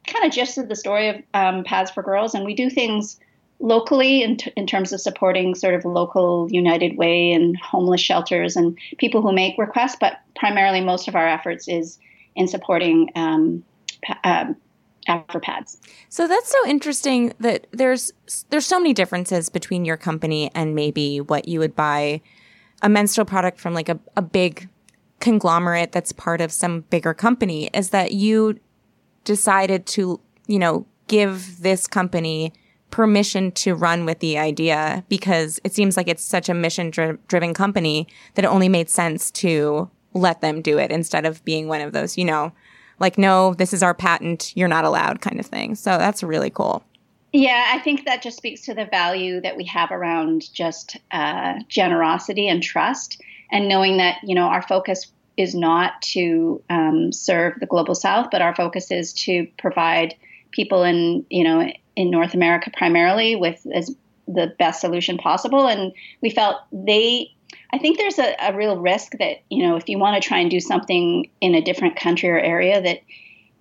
kind 0.06 0.26
of 0.26 0.32
gist 0.32 0.58
of 0.58 0.68
the 0.68 0.76
story 0.76 1.08
of 1.08 1.16
um, 1.32 1.64
Pads 1.64 1.90
for 1.90 2.02
Girls. 2.02 2.34
And 2.34 2.44
we 2.44 2.54
do 2.54 2.68
things 2.68 3.18
locally 3.60 4.22
in, 4.22 4.38
t- 4.38 4.52
in 4.56 4.66
terms 4.66 4.92
of 4.92 5.00
supporting 5.00 5.54
sort 5.54 5.74
of 5.74 5.84
local 5.84 6.48
United 6.50 6.96
Way 6.96 7.32
and 7.32 7.56
homeless 7.58 8.00
shelters 8.00 8.56
and 8.56 8.76
people 8.98 9.22
who 9.22 9.32
make 9.32 9.56
requests, 9.58 9.96
but 10.00 10.14
primarily 10.34 10.80
most 10.80 11.08
of 11.08 11.14
our 11.14 11.28
efforts 11.28 11.68
is 11.68 11.98
in 12.34 12.48
supporting 12.48 13.10
um, 13.14 13.62
pa- 14.02 14.54
AfriPads. 15.08 15.78
So 16.08 16.26
that's 16.26 16.50
so 16.50 16.68
interesting 16.68 17.32
that 17.40 17.66
there's 17.72 18.12
there's 18.50 18.66
so 18.66 18.78
many 18.78 18.94
differences 18.94 19.48
between 19.48 19.84
your 19.84 19.96
company 19.96 20.50
and 20.54 20.74
maybe 20.74 21.20
what 21.20 21.48
you 21.48 21.58
would 21.58 21.74
buy 21.74 22.20
a 22.82 22.88
menstrual 22.88 23.24
product 23.24 23.60
from 23.60 23.74
like 23.74 23.88
a, 23.88 23.98
a 24.16 24.22
big 24.22 24.68
conglomerate 25.20 25.92
that's 25.92 26.12
part 26.12 26.40
of 26.40 26.50
some 26.50 26.80
bigger 26.82 27.12
company 27.12 27.68
is 27.74 27.90
that 27.90 28.12
you 28.12 28.58
decided 29.24 29.86
to, 29.86 30.18
you 30.46 30.58
know, 30.58 30.86
give 31.08 31.60
this 31.60 31.86
company 31.86 32.52
permission 32.90 33.52
to 33.52 33.74
run 33.74 34.04
with 34.04 34.18
the 34.20 34.38
idea 34.38 35.04
because 35.08 35.60
it 35.64 35.72
seems 35.72 35.96
like 35.96 36.08
it's 36.08 36.24
such 36.24 36.48
a 36.48 36.54
mission 36.54 36.90
driven 36.90 37.54
company 37.54 38.06
that 38.34 38.44
it 38.44 38.48
only 38.48 38.68
made 38.68 38.90
sense 38.90 39.30
to 39.30 39.90
let 40.12 40.40
them 40.40 40.60
do 40.60 40.78
it 40.78 40.90
instead 40.90 41.24
of 41.24 41.44
being 41.44 41.68
one 41.68 41.80
of 41.80 41.92
those, 41.92 42.18
you 42.18 42.24
know, 42.24 42.52
like, 42.98 43.16
no, 43.16 43.54
this 43.54 43.72
is 43.72 43.82
our 43.82 43.94
patent, 43.94 44.52
you're 44.56 44.68
not 44.68 44.84
allowed 44.84 45.20
kind 45.20 45.40
of 45.40 45.46
thing. 45.46 45.74
So 45.74 45.96
that's 45.98 46.22
really 46.22 46.50
cool. 46.50 46.84
Yeah, 47.32 47.70
I 47.72 47.78
think 47.78 48.06
that 48.06 48.22
just 48.22 48.36
speaks 48.36 48.62
to 48.62 48.74
the 48.74 48.86
value 48.86 49.40
that 49.40 49.56
we 49.56 49.64
have 49.64 49.92
around 49.92 50.52
just 50.52 50.96
uh, 51.12 51.60
generosity 51.68 52.48
and 52.48 52.62
trust, 52.62 53.22
and 53.52 53.68
knowing 53.68 53.98
that 53.98 54.18
you 54.24 54.34
know 54.34 54.46
our 54.46 54.62
focus 54.62 55.12
is 55.36 55.54
not 55.54 56.02
to 56.02 56.60
um, 56.70 57.12
serve 57.12 57.54
the 57.60 57.66
global 57.66 57.94
south, 57.94 58.28
but 58.32 58.42
our 58.42 58.54
focus 58.54 58.90
is 58.90 59.12
to 59.12 59.46
provide 59.58 60.16
people 60.50 60.82
in 60.82 61.24
you 61.30 61.44
know 61.44 61.70
in 62.00 62.10
North 62.10 62.34
America 62.34 62.70
primarily 62.76 63.36
with 63.36 63.66
as 63.74 63.94
the 64.26 64.54
best 64.58 64.80
solution 64.80 65.18
possible. 65.18 65.66
And 65.66 65.92
we 66.22 66.30
felt 66.30 66.56
they 66.72 67.32
I 67.72 67.78
think 67.78 67.98
there's 67.98 68.18
a, 68.18 68.34
a 68.40 68.56
real 68.56 68.76
risk 68.76 69.12
that, 69.18 69.42
you 69.48 69.62
know, 69.66 69.76
if 69.76 69.88
you 69.88 69.98
want 69.98 70.20
to 70.20 70.28
try 70.28 70.38
and 70.38 70.50
do 70.50 70.60
something 70.60 71.30
in 71.40 71.54
a 71.54 71.62
different 71.62 71.96
country 71.96 72.28
or 72.28 72.38
area 72.38 72.80
that 72.80 73.00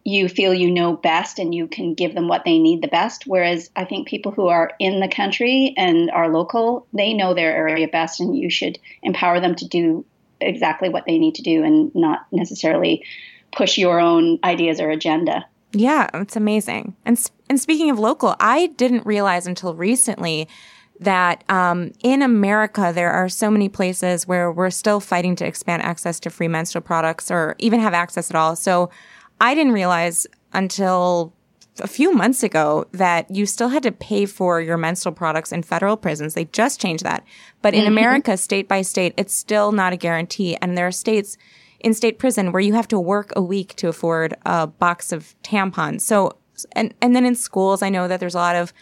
you 0.04 0.28
feel 0.30 0.54
you 0.54 0.72
know 0.72 0.96
best 0.96 1.38
and 1.38 1.54
you 1.54 1.68
can 1.68 1.94
give 1.94 2.16
them 2.16 2.28
what 2.28 2.44
they 2.46 2.58
need 2.58 2.82
the 2.82 2.88
best. 2.88 3.26
Whereas 3.28 3.70
I 3.76 3.86
think 3.86 4.08
people 4.08 4.32
who 4.32 4.48
are 4.48 4.72
in 4.80 5.00
the 5.00 5.08
country 5.08 5.74
and 5.78 6.10
are 6.12 6.30
local, 6.30 6.88
they 6.94 7.14
know 7.14 7.34
their 7.34 7.56
area 7.56 7.88
best 7.88 8.20
and 8.20 8.36
you 8.36 8.50
should 8.50 8.80
empower 9.04 9.40
them 9.40 9.56
to 9.56 9.68
do 9.68 10.06
exactly 10.42 10.90
what 10.90 11.06
they 11.06 11.20
need 11.20 11.36
to 11.36 11.44
do 11.44 11.64
and 11.64 11.94
not 11.94 12.26
necessarily 12.32 13.04
push 13.52 13.78
your 13.78 14.00
own 14.00 14.40
ideas 14.44 14.80
or 14.80 14.90
agenda. 14.90 15.46
Yeah, 15.72 16.10
it's 16.14 16.36
amazing. 16.36 16.96
And 17.06 17.20
and 17.50 17.60
speaking 17.60 17.90
of 17.90 18.00
local, 18.00 18.36
I 18.40 18.68
didn't 18.68 19.06
realize 19.06 19.48
until 19.48 19.76
recently 19.76 20.48
that 21.00 21.44
um, 21.50 21.92
in 22.04 22.22
America, 22.22 22.92
there 22.94 23.12
are 23.12 23.30
so 23.30 23.50
many 23.50 23.70
places 23.70 24.28
where 24.28 24.52
we're 24.52 24.70
still 24.70 25.00
fighting 25.00 25.36
to 25.38 25.46
expand 25.46 25.82
access 25.82 26.20
to 26.22 26.30
free 26.30 26.48
menstrual 26.48 26.82
products 26.82 27.32
or 27.32 27.56
even 27.58 27.80
have 27.80 27.94
access 27.94 28.30
at 28.30 28.36
all. 28.36 28.56
So 28.56 28.90
I 29.40 29.56
didn't 29.56 29.72
realize 29.72 30.28
until 30.54 31.34
a 31.80 31.88
few 31.88 32.12
months 32.12 32.44
ago 32.44 32.86
that 32.92 33.34
you 33.34 33.46
still 33.46 33.70
had 33.70 33.84
to 33.84 33.92
pay 33.92 34.26
for 34.26 34.60
your 34.60 34.76
menstrual 34.76 35.14
products 35.14 35.54
in 35.54 35.64
federal 35.64 35.96
prisons. 35.96 36.34
They 36.34 36.46
just 36.46 36.82
changed 36.82 37.06
that. 37.06 37.24
But 37.62 37.74
in 37.74 37.82
mm-hmm. 37.82 37.94
America, 37.94 38.38
state 38.38 38.68
by 38.68 38.82
state, 38.82 39.14
it's 39.16 39.34
still 39.34 39.72
not 39.72 39.94
a 39.94 39.98
guarantee. 39.98 40.58
And 40.58 40.78
there 40.78 40.88
are 40.88 40.92
states 40.92 41.38
in 41.80 41.94
state 41.94 42.20
prison 42.20 42.52
where 42.52 42.62
you 42.62 42.74
have 42.74 42.88
to 42.90 43.00
work 43.00 43.32
a 43.36 43.42
week 43.42 43.76
to 43.76 43.88
afford 43.88 44.36
a 44.46 44.68
box 44.68 45.12
of 45.12 45.36
tampons. 45.44 46.02
So, 46.02 46.38
and, 46.74 46.94
and 47.02 47.16
then 47.16 47.26
in 47.26 47.36
schools, 47.36 47.82
I 47.82 47.90
know 47.90 48.08
that 48.08 48.20
there's 48.20 48.36
a 48.36 48.40
lot 48.40 48.56
of 48.56 48.74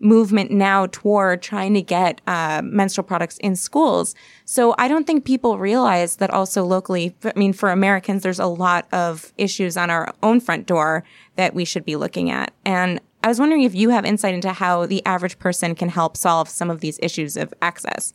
movement 0.00 0.50
now 0.50 0.86
toward 0.86 1.42
trying 1.42 1.74
to 1.74 1.82
get 1.82 2.20
uh, 2.26 2.62
menstrual 2.64 3.04
products 3.04 3.36
in 3.38 3.54
schools. 3.54 4.14
So 4.46 4.74
I 4.78 4.88
don't 4.88 5.06
think 5.06 5.24
people 5.24 5.58
realize 5.58 6.16
that 6.16 6.30
also 6.30 6.64
locally, 6.64 7.14
I 7.22 7.32
mean, 7.36 7.52
for 7.52 7.70
Americans, 7.70 8.22
there's 8.22 8.38
a 8.38 8.46
lot 8.46 8.88
of 8.92 9.32
issues 9.36 9.76
on 9.76 9.90
our 9.90 10.14
own 10.22 10.40
front 10.40 10.66
door 10.66 11.04
that 11.36 11.54
we 11.54 11.64
should 11.64 11.84
be 11.84 11.96
looking 11.96 12.30
at. 12.30 12.52
And 12.64 13.00
I 13.22 13.28
was 13.28 13.38
wondering 13.38 13.62
if 13.62 13.74
you 13.74 13.90
have 13.90 14.06
insight 14.06 14.34
into 14.34 14.52
how 14.52 14.86
the 14.86 15.04
average 15.04 15.38
person 15.38 15.74
can 15.74 15.90
help 15.90 16.16
solve 16.16 16.48
some 16.48 16.70
of 16.70 16.80
these 16.80 16.98
issues 17.02 17.36
of 17.36 17.52
access. 17.60 18.14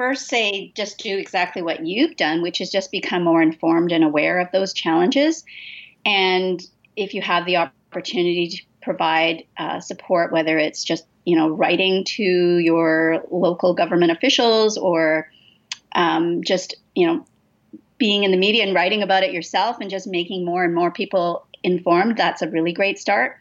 first 0.00 0.28
say 0.28 0.72
just 0.74 0.96
do 0.96 1.18
exactly 1.18 1.60
what 1.60 1.84
you've 1.84 2.16
done, 2.16 2.40
which 2.40 2.62
is 2.62 2.70
just 2.70 2.90
become 2.90 3.22
more 3.22 3.42
informed 3.42 3.92
and 3.92 4.02
aware 4.02 4.38
of 4.40 4.48
those 4.50 4.72
challenges. 4.72 5.44
And 6.06 6.58
if 6.96 7.12
you 7.12 7.20
have 7.20 7.44
the 7.44 7.58
opportunity 7.58 8.48
to 8.48 8.62
provide 8.80 9.44
uh, 9.58 9.78
support, 9.78 10.32
whether 10.32 10.56
it's 10.56 10.84
just 10.84 11.04
you 11.26 11.36
know 11.36 11.50
writing 11.50 12.04
to 12.16 12.22
your 12.22 13.22
local 13.30 13.74
government 13.74 14.10
officials 14.10 14.78
or 14.78 15.30
um, 15.94 16.42
just 16.44 16.76
you 16.94 17.06
know 17.06 17.26
being 17.98 18.24
in 18.24 18.30
the 18.30 18.38
media 18.38 18.64
and 18.64 18.74
writing 18.74 19.02
about 19.02 19.22
it 19.22 19.34
yourself 19.34 19.82
and 19.82 19.90
just 19.90 20.06
making 20.06 20.46
more 20.46 20.64
and 20.64 20.74
more 20.74 20.90
people 20.90 21.46
informed, 21.62 22.16
that's 22.16 22.40
a 22.40 22.48
really 22.48 22.72
great 22.72 22.98
start. 22.98 23.36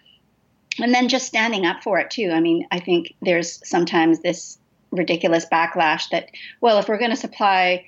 And 0.77 0.93
then 0.93 1.07
just 1.07 1.25
standing 1.25 1.65
up 1.65 1.83
for 1.83 1.99
it 1.99 2.11
too. 2.11 2.31
I 2.33 2.41
mean, 2.41 2.67
I 2.69 2.81
think 2.81 3.13
there's 3.21 3.65
sometimes 3.65 4.19
this 4.19 4.57
ridiculous 4.91 5.46
backlash 5.46 6.10
that, 6.10 6.29
well, 6.62 6.79
if 6.79 6.88
we're 6.88 6.98
going 6.98 7.12
to 7.12 7.17
supply 7.17 7.86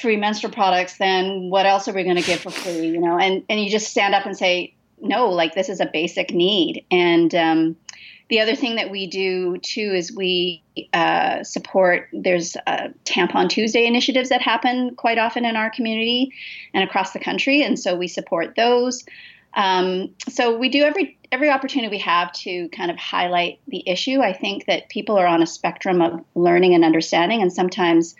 free 0.00 0.16
menstrual 0.16 0.52
products, 0.52 0.98
then 0.98 1.50
what 1.50 1.66
else 1.66 1.88
are 1.88 1.92
we 1.92 2.04
going 2.04 2.16
to 2.16 2.22
give 2.22 2.40
for 2.40 2.50
free? 2.50 2.88
You 2.88 3.00
know, 3.00 3.18
and 3.18 3.44
and 3.48 3.60
you 3.60 3.70
just 3.70 3.88
stand 3.88 4.14
up 4.14 4.26
and 4.26 4.36
say, 4.36 4.74
no, 5.00 5.30
like 5.30 5.54
this 5.54 5.68
is 5.68 5.80
a 5.80 5.86
basic 5.86 6.30
need. 6.30 6.84
And 6.90 7.34
um, 7.34 7.76
the 8.28 8.40
other 8.40 8.56
thing 8.56 8.76
that 8.76 8.90
we 8.90 9.06
do 9.06 9.58
too 9.58 9.92
is 9.94 10.14
we 10.14 10.62
uh, 10.92 11.44
support. 11.44 12.08
There's 12.12 12.56
uh, 12.66 12.88
Tampon 13.04 13.48
Tuesday 13.48 13.86
initiatives 13.86 14.30
that 14.30 14.42
happen 14.42 14.94
quite 14.96 15.18
often 15.18 15.44
in 15.44 15.56
our 15.56 15.70
community 15.70 16.32
and 16.74 16.82
across 16.82 17.12
the 17.12 17.20
country, 17.20 17.62
and 17.62 17.78
so 17.78 17.96
we 17.96 18.08
support 18.08 18.54
those. 18.56 19.04
Um, 19.56 20.14
so 20.28 20.56
we 20.56 20.68
do 20.68 20.84
every 20.84 21.18
every 21.32 21.50
opportunity 21.50 21.90
we 21.90 21.98
have 21.98 22.30
to 22.30 22.68
kind 22.68 22.90
of 22.90 22.96
highlight 22.98 23.58
the 23.66 23.82
issue. 23.88 24.20
I 24.20 24.32
think 24.32 24.66
that 24.66 24.88
people 24.90 25.16
are 25.16 25.26
on 25.26 25.42
a 25.42 25.46
spectrum 25.46 26.02
of 26.02 26.22
learning 26.34 26.74
and 26.74 26.84
understanding, 26.84 27.42
and 27.42 27.52
sometimes 27.52 28.14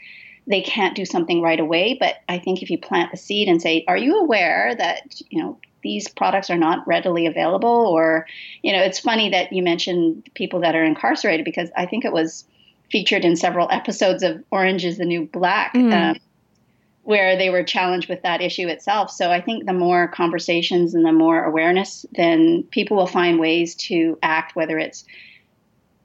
they 0.46 0.62
can't 0.62 0.96
do 0.96 1.04
something 1.04 1.42
right 1.42 1.60
away. 1.60 1.96
But 1.98 2.16
I 2.28 2.38
think 2.38 2.62
if 2.62 2.70
you 2.70 2.78
plant 2.78 3.10
the 3.10 3.18
seed 3.18 3.48
and 3.48 3.60
say, 3.60 3.84
"Are 3.86 3.98
you 3.98 4.18
aware 4.18 4.74
that 4.76 5.20
you 5.28 5.42
know 5.42 5.58
these 5.82 6.08
products 6.08 6.48
are 6.48 6.56
not 6.56 6.88
readily 6.88 7.26
available?" 7.26 7.68
or 7.68 8.26
you 8.62 8.72
know, 8.72 8.80
it's 8.80 8.98
funny 8.98 9.28
that 9.30 9.52
you 9.52 9.62
mentioned 9.62 10.28
people 10.34 10.60
that 10.60 10.74
are 10.74 10.84
incarcerated 10.84 11.44
because 11.44 11.70
I 11.76 11.84
think 11.84 12.06
it 12.06 12.12
was 12.12 12.46
featured 12.90 13.24
in 13.24 13.36
several 13.36 13.68
episodes 13.70 14.22
of 14.22 14.42
Orange 14.50 14.84
is 14.84 14.96
the 14.96 15.04
New 15.04 15.26
Black. 15.26 15.74
Mm. 15.74 15.92
Um, 15.92 16.16
where 17.06 17.36
they 17.36 17.50
were 17.50 17.62
challenged 17.62 18.08
with 18.08 18.20
that 18.22 18.40
issue 18.40 18.66
itself. 18.66 19.12
So 19.12 19.30
I 19.30 19.40
think 19.40 19.64
the 19.64 19.72
more 19.72 20.08
conversations 20.08 20.92
and 20.92 21.06
the 21.06 21.12
more 21.12 21.44
awareness, 21.44 22.04
then 22.16 22.64
people 22.72 22.96
will 22.96 23.06
find 23.06 23.38
ways 23.38 23.76
to 23.86 24.18
act, 24.24 24.56
whether 24.56 24.76
it's 24.76 25.04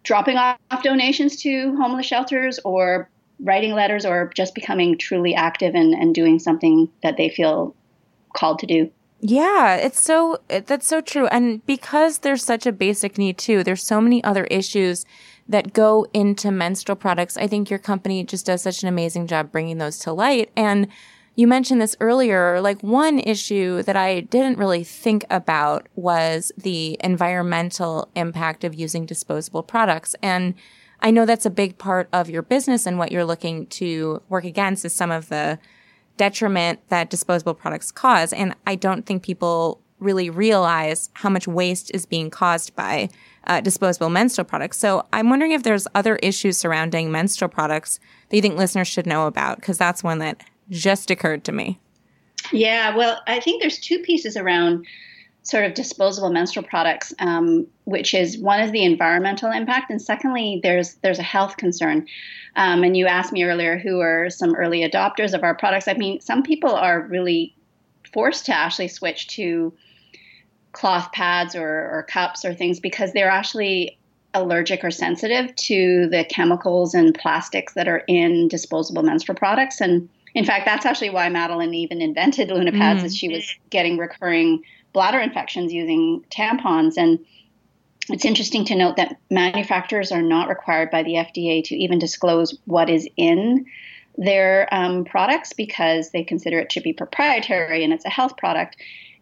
dropping 0.03 0.37
off 0.37 0.59
donations 0.83 1.37
to 1.37 1.75
homeless 1.75 2.05
shelters 2.05 2.59
or 2.63 3.09
writing 3.39 3.73
letters 3.73 4.05
or 4.05 4.31
just 4.35 4.53
becoming 4.53 4.95
truly 4.95 5.33
active 5.33 5.73
and, 5.73 5.95
and 5.95 6.13
doing 6.13 6.37
something 6.37 6.87
that 7.01 7.17
they 7.17 7.29
feel 7.29 7.75
called 8.35 8.59
to 8.59 8.67
do. 8.67 8.91
Yeah, 9.21 9.77
it's 9.77 9.99
so 9.99 10.39
that's 10.47 10.85
so 10.85 11.01
true. 11.01 11.25
And 11.27 11.65
because 11.65 12.19
there's 12.19 12.43
such 12.43 12.67
a 12.67 12.71
basic 12.71 13.17
need 13.17 13.39
too, 13.39 13.63
there's 13.63 13.83
so 13.83 14.01
many 14.01 14.23
other 14.23 14.43
issues 14.45 15.03
that 15.51 15.73
go 15.73 16.07
into 16.13 16.49
menstrual 16.49 16.95
products. 16.95 17.37
I 17.37 17.47
think 17.47 17.69
your 17.69 17.79
company 17.79 18.23
just 18.23 18.45
does 18.45 18.61
such 18.61 18.83
an 18.83 18.89
amazing 18.89 19.27
job 19.27 19.51
bringing 19.51 19.77
those 19.77 19.99
to 19.99 20.13
light. 20.13 20.49
And 20.55 20.87
you 21.35 21.47
mentioned 21.47 21.81
this 21.81 21.95
earlier, 21.99 22.59
like 22.61 22.81
one 22.81 23.19
issue 23.19 23.83
that 23.83 23.95
I 23.95 24.21
didn't 24.21 24.57
really 24.57 24.83
think 24.83 25.25
about 25.29 25.87
was 25.95 26.51
the 26.57 26.97
environmental 27.01 28.09
impact 28.15 28.63
of 28.63 28.75
using 28.75 29.05
disposable 29.05 29.63
products. 29.63 30.15
And 30.21 30.55
I 31.01 31.11
know 31.11 31.25
that's 31.25 31.45
a 31.45 31.51
big 31.51 31.77
part 31.77 32.09
of 32.13 32.29
your 32.29 32.41
business 32.41 32.85
and 32.85 32.97
what 32.97 33.11
you're 33.11 33.25
looking 33.25 33.67
to 33.67 34.21
work 34.29 34.43
against 34.43 34.85
is 34.85 34.93
some 34.93 35.11
of 35.11 35.29
the 35.29 35.59
detriment 36.17 36.79
that 36.89 37.09
disposable 37.09 37.53
products 37.53 37.91
cause. 37.91 38.33
And 38.33 38.55
I 38.67 38.75
don't 38.75 39.05
think 39.05 39.23
people 39.23 39.81
really 39.99 40.29
realize 40.29 41.09
how 41.13 41.29
much 41.29 41.47
waste 41.47 41.91
is 41.93 42.05
being 42.05 42.29
caused 42.29 42.75
by 42.75 43.09
uh, 43.45 43.61
disposable 43.61 44.09
menstrual 44.09 44.45
products. 44.45 44.77
So 44.77 45.05
I'm 45.11 45.29
wondering 45.29 45.51
if 45.51 45.63
there's 45.63 45.87
other 45.95 46.17
issues 46.17 46.57
surrounding 46.57 47.11
menstrual 47.11 47.49
products 47.49 47.99
that 48.29 48.35
you 48.35 48.41
think 48.41 48.57
listeners 48.57 48.87
should 48.87 49.07
know 49.07 49.27
about, 49.27 49.57
because 49.57 49.77
that's 49.77 50.03
one 50.03 50.19
that 50.19 50.43
just 50.69 51.11
occurred 51.11 51.43
to 51.45 51.51
me. 51.51 51.79
Yeah, 52.51 52.95
well, 52.95 53.21
I 53.27 53.39
think 53.39 53.61
there's 53.61 53.79
two 53.79 53.99
pieces 53.99 54.37
around 54.37 54.85
sort 55.43 55.65
of 55.65 55.73
disposable 55.73 56.29
menstrual 56.29 56.65
products, 56.65 57.13
um, 57.19 57.65
which 57.85 58.13
is 58.13 58.37
one 58.37 58.59
is 58.59 58.71
the 58.71 58.83
environmental 58.83 59.51
impact, 59.51 59.89
and 59.89 60.01
secondly, 60.01 60.59
there's 60.61 60.95
there's 60.95 61.19
a 61.19 61.23
health 61.23 61.57
concern. 61.57 62.07
Um, 62.55 62.83
and 62.83 62.95
you 62.95 63.07
asked 63.07 63.31
me 63.31 63.43
earlier 63.43 63.77
who 63.77 64.01
are 64.01 64.29
some 64.29 64.53
early 64.55 64.81
adopters 64.87 65.33
of 65.33 65.43
our 65.43 65.55
products. 65.55 65.87
I 65.87 65.93
mean, 65.93 66.19
some 66.19 66.43
people 66.43 66.71
are 66.71 67.01
really 67.01 67.55
forced 68.13 68.45
to 68.47 68.53
actually 68.53 68.89
switch 68.89 69.27
to 69.29 69.73
cloth 70.71 71.11
pads 71.11 71.55
or, 71.55 71.67
or 71.67 72.05
cups 72.09 72.45
or 72.45 72.53
things 72.53 72.79
because 72.79 73.13
they're 73.13 73.29
actually 73.29 73.97
allergic 74.33 74.83
or 74.83 74.91
sensitive 74.91 75.53
to 75.55 76.07
the 76.07 76.23
chemicals 76.25 76.93
and 76.93 77.13
plastics 77.15 77.73
that 77.73 77.87
are 77.87 78.03
in 78.07 78.47
disposable 78.47 79.03
menstrual 79.03 79.35
products. 79.35 79.81
And 79.81 80.07
in 80.33 80.45
fact, 80.45 80.65
that's 80.65 80.85
actually 80.85 81.09
why 81.09 81.27
Madeline 81.29 81.73
even 81.73 82.01
invented 82.01 82.49
Luna 82.49 82.71
pads, 82.71 83.01
mm. 83.01 83.05
as 83.05 83.17
she 83.17 83.27
was 83.27 83.53
getting 83.69 83.97
recurring 83.97 84.63
bladder 84.93 85.19
infections 85.19 85.73
using 85.73 86.23
tampons. 86.29 86.93
And 86.97 87.19
it's 88.09 88.25
interesting 88.25 88.65
to 88.65 88.75
note 88.75 88.95
that 88.97 89.17
manufacturers 89.29 90.11
are 90.11 90.21
not 90.21 90.49
required 90.49 90.89
by 90.91 91.03
the 91.03 91.13
FDA 91.13 91.63
to 91.65 91.75
even 91.75 91.99
disclose 91.99 92.57
what 92.65 92.89
is 92.89 93.07
in 93.17 93.65
their 94.17 94.67
um, 94.73 95.05
products 95.05 95.53
because 95.53 96.11
they 96.11 96.23
consider 96.23 96.59
it 96.59 96.69
to 96.69 96.81
be 96.81 96.93
proprietary 96.93 97.83
and 97.83 97.93
it's 97.93 98.05
a 98.05 98.09
health 98.09 98.37
product. 98.37 98.77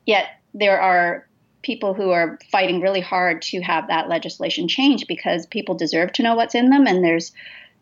Yet 0.05 0.27
there 0.53 0.81
are 0.81 1.27
people 1.61 1.93
who 1.93 2.11
are 2.11 2.39
fighting 2.51 2.81
really 2.81 3.01
hard 3.01 3.41
to 3.41 3.61
have 3.61 3.87
that 3.87 4.07
legislation 4.07 4.67
change 4.67 5.07
because 5.07 5.45
people 5.45 5.75
deserve 5.75 6.11
to 6.13 6.23
know 6.23 6.35
what's 6.35 6.55
in 6.55 6.69
them. 6.69 6.87
And 6.87 7.03
there's 7.03 7.31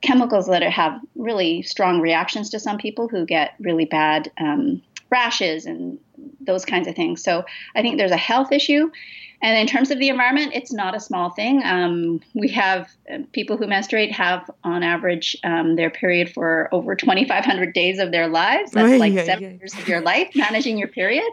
chemicals 0.02 0.48
that 0.48 0.64
have 0.64 1.00
really 1.16 1.62
strong 1.62 2.02
reactions 2.02 2.50
to 2.52 2.60
some 2.60 2.78
people 2.78 3.08
who 3.08 3.26
get 3.26 3.54
really 3.60 3.86
bad 3.86 4.32
um, 4.40 4.82
rashes 5.10 5.66
and 5.66 5.98
those 6.42 6.66
kinds 6.66 6.88
of 6.88 6.96
things. 6.96 7.24
So 7.24 7.46
i 7.76 7.82
think 7.82 7.98
there's 7.98 8.12
a 8.12 8.18
health 8.18 8.52
issue. 8.52 8.92
And 9.42 9.56
in 9.58 9.68
terms 9.68 9.92
of 9.92 10.00
the 10.00 10.10
environment 10.10 10.52
it's 10.54 10.74
not 10.74 10.96
a 10.96 11.00
small 11.00 11.30
thing. 11.32 11.62
Um, 11.64 12.22
we 12.34 12.50
have 12.50 12.90
uh, 13.12 13.20
people 13.32 13.58
who 13.58 13.68
menstruate 13.68 14.12
have 14.12 14.50
on 14.64 14.84
average 14.84 15.38
um, 15.44 15.76
their 15.76 15.90
period 15.90 16.32
for 16.34 16.70
over 16.72 16.96
2500 16.96 17.74
days 17.74 18.00
of 18.00 18.12
their 18.12 18.28
lives. 18.28 18.72
That's 18.72 19.00
like 19.00 19.14
seven 19.14 19.60
years 19.60 19.74
of 19.74 19.88
your 19.88 20.02
life 20.02 20.32
managing 20.36 20.78
your 20.78 20.90
period 20.90 21.32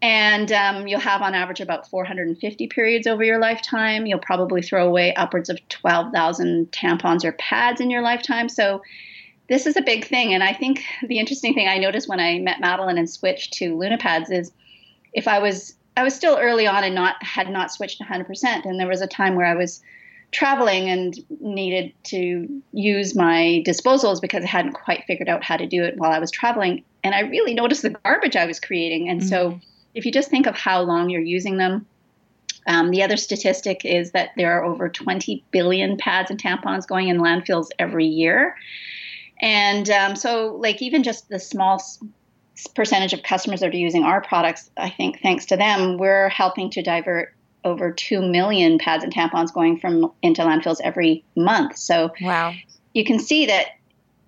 and 0.00 0.52
um, 0.52 0.86
you'll 0.86 1.00
have 1.00 1.22
on 1.22 1.34
average 1.34 1.60
about 1.60 1.88
450 1.88 2.68
periods 2.68 3.06
over 3.06 3.24
your 3.24 3.38
lifetime. 3.38 4.06
You'll 4.06 4.20
probably 4.20 4.62
throw 4.62 4.86
away 4.86 5.14
upwards 5.14 5.48
of 5.48 5.58
12,000 5.68 6.70
tampons 6.70 7.24
or 7.24 7.32
pads 7.32 7.80
in 7.80 7.90
your 7.90 8.02
lifetime. 8.02 8.48
So 8.48 8.82
this 9.48 9.66
is 9.66 9.76
a 9.76 9.82
big 9.82 10.06
thing. 10.06 10.34
And 10.34 10.44
I 10.44 10.52
think 10.52 10.84
the 11.06 11.18
interesting 11.18 11.54
thing 11.54 11.68
I 11.68 11.78
noticed 11.78 12.08
when 12.08 12.20
I 12.20 12.38
met 12.38 12.60
Madeline 12.60 12.98
and 12.98 13.10
switched 13.10 13.54
to 13.54 13.76
Luna 13.76 13.98
pads 13.98 14.30
is 14.30 14.52
if 15.12 15.26
I 15.26 15.40
was 15.40 15.74
I 15.96 16.04
was 16.04 16.14
still 16.14 16.38
early 16.40 16.68
on 16.68 16.84
and 16.84 16.94
not 16.94 17.20
had 17.24 17.50
not 17.50 17.72
switched 17.72 18.00
100%. 18.00 18.64
And 18.64 18.78
there 18.78 18.86
was 18.86 19.00
a 19.00 19.08
time 19.08 19.34
where 19.34 19.46
I 19.46 19.56
was 19.56 19.82
traveling 20.30 20.88
and 20.88 21.18
needed 21.40 21.92
to 22.04 22.62
use 22.72 23.16
my 23.16 23.64
disposals 23.66 24.20
because 24.20 24.44
I 24.44 24.46
hadn't 24.46 24.74
quite 24.74 25.02
figured 25.08 25.28
out 25.28 25.42
how 25.42 25.56
to 25.56 25.66
do 25.66 25.82
it 25.82 25.96
while 25.96 26.12
I 26.12 26.20
was 26.20 26.30
traveling. 26.30 26.84
And 27.02 27.16
I 27.16 27.22
really 27.22 27.52
noticed 27.52 27.82
the 27.82 27.90
garbage 27.90 28.36
I 28.36 28.46
was 28.46 28.60
creating. 28.60 29.08
And 29.08 29.20
mm-hmm. 29.22 29.28
so 29.28 29.60
if 29.98 30.06
you 30.06 30.12
just 30.12 30.30
think 30.30 30.46
of 30.46 30.54
how 30.54 30.80
long 30.80 31.10
you're 31.10 31.20
using 31.20 31.56
them, 31.56 31.84
um, 32.68 32.92
the 32.92 33.02
other 33.02 33.16
statistic 33.16 33.84
is 33.84 34.12
that 34.12 34.30
there 34.36 34.52
are 34.52 34.64
over 34.64 34.88
20 34.88 35.44
billion 35.50 35.96
pads 35.96 36.30
and 36.30 36.40
tampons 36.40 36.86
going 36.86 37.08
in 37.08 37.18
landfills 37.18 37.70
every 37.80 38.06
year. 38.06 38.54
And 39.42 39.90
um, 39.90 40.14
so, 40.14 40.54
like, 40.54 40.80
even 40.82 41.02
just 41.02 41.28
the 41.28 41.40
small 41.40 41.82
percentage 42.76 43.12
of 43.12 43.24
customers 43.24 43.58
that 43.58 43.74
are 43.74 43.76
using 43.76 44.04
our 44.04 44.20
products, 44.20 44.70
I 44.76 44.90
think 44.90 45.20
thanks 45.20 45.46
to 45.46 45.56
them, 45.56 45.98
we're 45.98 46.28
helping 46.28 46.70
to 46.70 46.82
divert 46.82 47.34
over 47.64 47.90
2 47.90 48.22
million 48.22 48.78
pads 48.78 49.02
and 49.02 49.12
tampons 49.12 49.52
going 49.52 49.80
from 49.80 50.12
into 50.22 50.42
landfills 50.42 50.80
every 50.84 51.24
month. 51.34 51.76
So, 51.76 52.12
wow. 52.20 52.54
You 52.94 53.04
can 53.04 53.18
see 53.18 53.46
that 53.46 53.66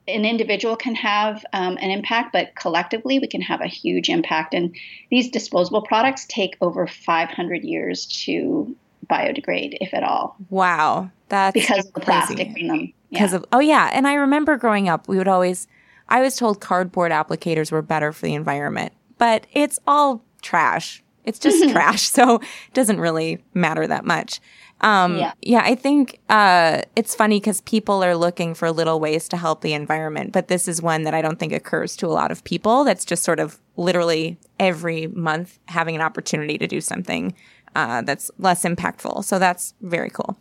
an 0.09 0.25
individual 0.25 0.77
can 0.77 0.95
have 0.95 1.45
um, 1.53 1.77
an 1.81 1.91
impact, 1.91 2.33
but 2.33 2.55
collectively 2.55 3.19
we 3.19 3.27
can 3.27 3.43
have 3.43 3.61
a 3.61 3.67
huge 3.67 4.09
impact. 4.09 4.55
And 4.55 4.75
these 5.11 5.31
disposable 5.31 5.83
products 5.83 6.27
take 6.27 6.57
over 6.61 6.87
500 6.87 7.63
years 7.63 8.07
to 8.25 8.75
biodegrade, 9.09 9.77
if 9.81 9.93
at 9.95 10.03
all. 10.03 10.37
Wow, 10.49 11.11
that's 11.29 11.55
because 11.55 11.87
of 11.87 11.93
the 11.95 12.01
crazy. 12.01 12.35
plastic 12.35 12.57
in 12.57 12.69
them. 12.69 12.93
Because 13.11 13.33
Yeah. 13.33 13.39
of 13.39 13.45
oh 13.53 13.61
yeah, 13.61 13.91
and 13.93 14.07
I 14.07 14.15
remember 14.15 14.57
growing 14.57 14.89
up, 14.89 15.09
we 15.09 15.19
would 15.19 15.29
always 15.29 15.67
I 16.09 16.21
was 16.21 16.37
told 16.37 16.61
cardboard 16.61 17.13
applicators 17.13 17.71
were 17.71 17.83
better 17.83 18.13
for 18.13 18.27
the 18.27 18.35
environment, 18.35 18.93
but 19.19 19.47
it's 19.53 19.79
all 19.87 20.23
trash. 20.43 21.03
It's 21.25 21.39
just 21.39 21.69
trash, 21.73 22.03
so 22.03 22.37
it 22.37 22.75
doesn't 22.75 23.01
really 23.01 23.43
matter 23.55 23.87
that 23.87 24.05
much. 24.05 24.41
Um, 24.83 25.19
Yeah. 25.19 25.33
yeah, 25.43 25.63
I 25.63 25.75
think 25.75 26.21
uh, 26.29 26.83
it's 26.97 27.15
funny 27.15 27.39
because 27.39 27.61
people 27.63 28.03
are 28.03 28.17
looking 28.17 28.55
for 28.55 28.71
little 28.71 28.99
ways 28.99 29.29
to 29.29 29.37
help 29.37 29.61
the 29.61 29.75
environment, 29.75 30.33
but 30.33 30.49
this 30.49 30.69
is 30.69 30.81
one 30.81 31.03
that 31.03 31.15
I 31.15 31.21
don't 31.23 31.39
think 31.39 31.53
occurs 31.53 31.97
to 31.97 32.07
a 32.07 32.09
lot 32.09 32.31
of 32.31 32.43
people. 32.45 32.85
That's 32.85 33.05
just 33.05 33.23
sort 33.23 33.41
of 33.41 33.59
literally 33.77 34.39
every 34.59 35.07
month 35.09 35.59
having 35.69 35.95
an 35.95 36.01
opportunity 36.01 36.57
to 36.59 36.67
do 36.67 36.81
something 36.81 37.35
uh, 37.75 38.03
that's 38.03 38.31
less 38.39 38.65
impactful. 38.65 39.25
So 39.25 39.39
that's 39.39 39.75
very 39.81 40.11
cool. 40.11 40.39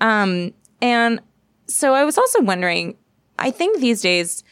Um, 0.00 0.52
and 0.82 1.20
so 1.66 1.94
I 1.94 2.04
was 2.04 2.18
also 2.18 2.42
wondering, 2.42 2.96
I 3.38 3.50
think 3.50 3.80
these 3.80 4.02
days 4.02 4.44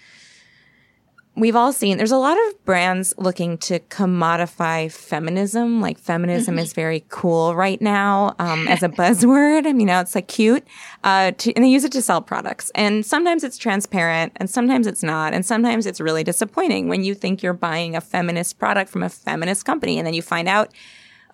we've 1.36 1.56
all 1.56 1.72
seen 1.72 1.96
there's 1.96 2.12
a 2.12 2.16
lot 2.16 2.36
of 2.46 2.64
brands 2.64 3.12
looking 3.18 3.58
to 3.58 3.80
commodify 3.80 4.90
feminism. 4.90 5.80
Like 5.80 5.98
feminism 5.98 6.58
is 6.58 6.72
very 6.72 7.04
cool 7.08 7.54
right 7.54 7.80
now 7.80 8.34
um, 8.38 8.68
as 8.68 8.82
a 8.82 8.88
buzzword. 8.90 9.66
I 9.66 9.72
mean, 9.72 9.88
now 9.88 10.00
it's 10.00 10.14
like 10.14 10.28
cute, 10.28 10.64
uh, 11.02 11.32
to, 11.32 11.52
and 11.54 11.64
they 11.64 11.68
use 11.68 11.84
it 11.84 11.92
to 11.92 12.02
sell 12.02 12.22
products. 12.22 12.70
And 12.74 13.04
sometimes 13.04 13.42
it's 13.42 13.58
transparent, 13.58 14.32
and 14.36 14.48
sometimes 14.48 14.86
it's 14.86 15.02
not, 15.02 15.34
and 15.34 15.44
sometimes 15.44 15.86
it's 15.86 16.00
really 16.00 16.24
disappointing 16.24 16.88
when 16.88 17.02
you 17.02 17.14
think 17.14 17.42
you're 17.42 17.52
buying 17.52 17.96
a 17.96 18.00
feminist 18.00 18.58
product 18.58 18.90
from 18.90 19.02
a 19.02 19.08
feminist 19.08 19.64
company, 19.64 19.98
and 19.98 20.06
then 20.06 20.14
you 20.14 20.22
find 20.22 20.48
out, 20.48 20.72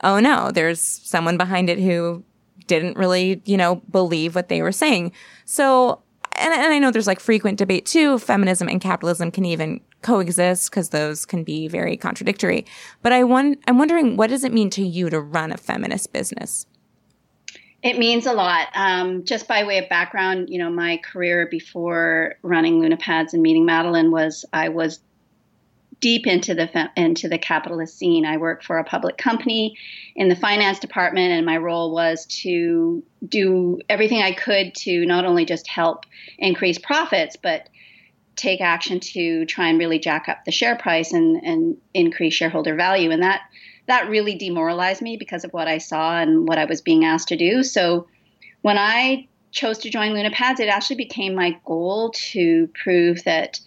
oh 0.03 0.19
no, 0.19 0.51
there's 0.51 0.81
someone 0.81 1.37
behind 1.37 1.69
it 1.69 1.79
who 1.79 2.25
didn't 2.67 2.97
really, 2.97 3.43
you 3.45 3.57
know, 3.57 3.77
believe 3.91 4.35
what 4.35 4.49
they 4.49 4.63
were 4.63 4.73
saying. 4.73 5.13
So, 5.45 6.03
and, 6.39 6.55
and 6.55 6.73
I 6.73 6.79
know 6.79 6.91
there's 6.91 7.07
like 7.07 7.21
frequent 7.21 7.59
debate 7.59 7.85
too. 7.85 8.19
Feminism 8.19 8.69
and 8.69 8.81
capitalism 8.81 9.31
can 9.31 9.45
even 9.45 9.81
coexist 10.03 10.71
because 10.71 10.91
those 10.91 11.27
can 11.27 11.45
be 11.45 11.69
very 11.69 11.97
contradictory. 11.97 12.67
But 13.03 13.13
I 13.13 13.25
want, 13.25 13.61
I'm 13.67 13.79
wondering, 13.79 14.17
what 14.17 14.31
does 14.31 14.45
it 14.45 14.53
mean 14.53 14.71
to 14.71 14.83
you 14.83 15.11
to 15.11 15.21
run 15.21 15.53
a 15.53 15.57
feminist 15.57 16.13
business? 16.13 16.67
It 17.83 17.99
means 17.99 18.27
a 18.27 18.33
lot. 18.33 18.69
Um, 18.75 19.25
just 19.25 19.49
by 19.49 19.65
way 19.65 19.79
of 19.79 19.89
background, 19.89 20.51
you 20.51 20.59
know, 20.59 20.71
my 20.71 20.99
career 20.99 21.49
before 21.51 22.35
running 22.43 22.81
Lunapads 22.81 23.33
and 23.33 23.43
meeting 23.43 23.65
Madeline 23.65 24.11
was 24.11 24.45
I 24.53 24.69
was 24.69 25.01
deep 26.01 26.27
into 26.27 26.55
the 26.55 26.91
into 26.97 27.29
the 27.29 27.39
capitalist 27.39 27.97
scene. 27.97 28.27
I 28.27 28.39
worked 28.39 28.65
for 28.65 28.79
a 28.79 28.85
public 28.85 29.17
company 29.17 29.77
in 30.15 30.29
the 30.29 30.37
finance 30.37 30.79
department, 30.79 31.33
and 31.33 31.47
my 31.47 31.57
role 31.57 31.93
was 31.93 32.27
to 32.43 33.03
do 33.27 33.79
everything 33.89 34.21
I 34.21 34.33
could 34.33 34.75
to 34.77 35.07
not 35.07 35.25
only 35.25 35.45
just 35.45 35.67
help 35.67 36.05
increase 36.39 36.79
profits, 36.79 37.37
but 37.37 37.69
take 38.41 38.61
action 38.61 39.01
to 39.01 39.45
try 39.47 39.69
and 39.69 39.79
really 39.79 39.99
jack 39.99 40.29
up 40.29 40.45
the 40.45 40.53
share 40.53 40.77
price 40.77 41.13
and, 41.13 41.37
and 41.45 41.77
increase 41.95 42.35
shareholder 42.35 42.75
value. 42.75 43.11
And 43.11 43.23
that 43.23 43.43
that 43.87 44.09
really 44.09 44.37
demoralized 44.37 45.03
me 45.03 45.17
because 45.17 45.45
of 45.45 45.53
what 45.53 45.69
I 45.69 45.79
saw 45.79 46.19
and 46.19 46.47
what 46.47 46.59
I 46.59 46.65
was 46.65 46.81
being 46.81 47.05
asked 47.05 47.29
to 47.29 47.37
do. 47.37 47.63
So 47.63 48.07
when 48.63 48.79
I 48.79 49.27
chose 49.51 49.79
to 49.79 49.91
join 49.91 50.13
Lunapads, 50.13 50.61
it 50.61 50.69
actually 50.69 50.97
became 50.97 51.35
my 51.35 51.59
goal 51.65 52.11
to 52.33 52.69
prove 52.69 53.25
that 53.25 53.59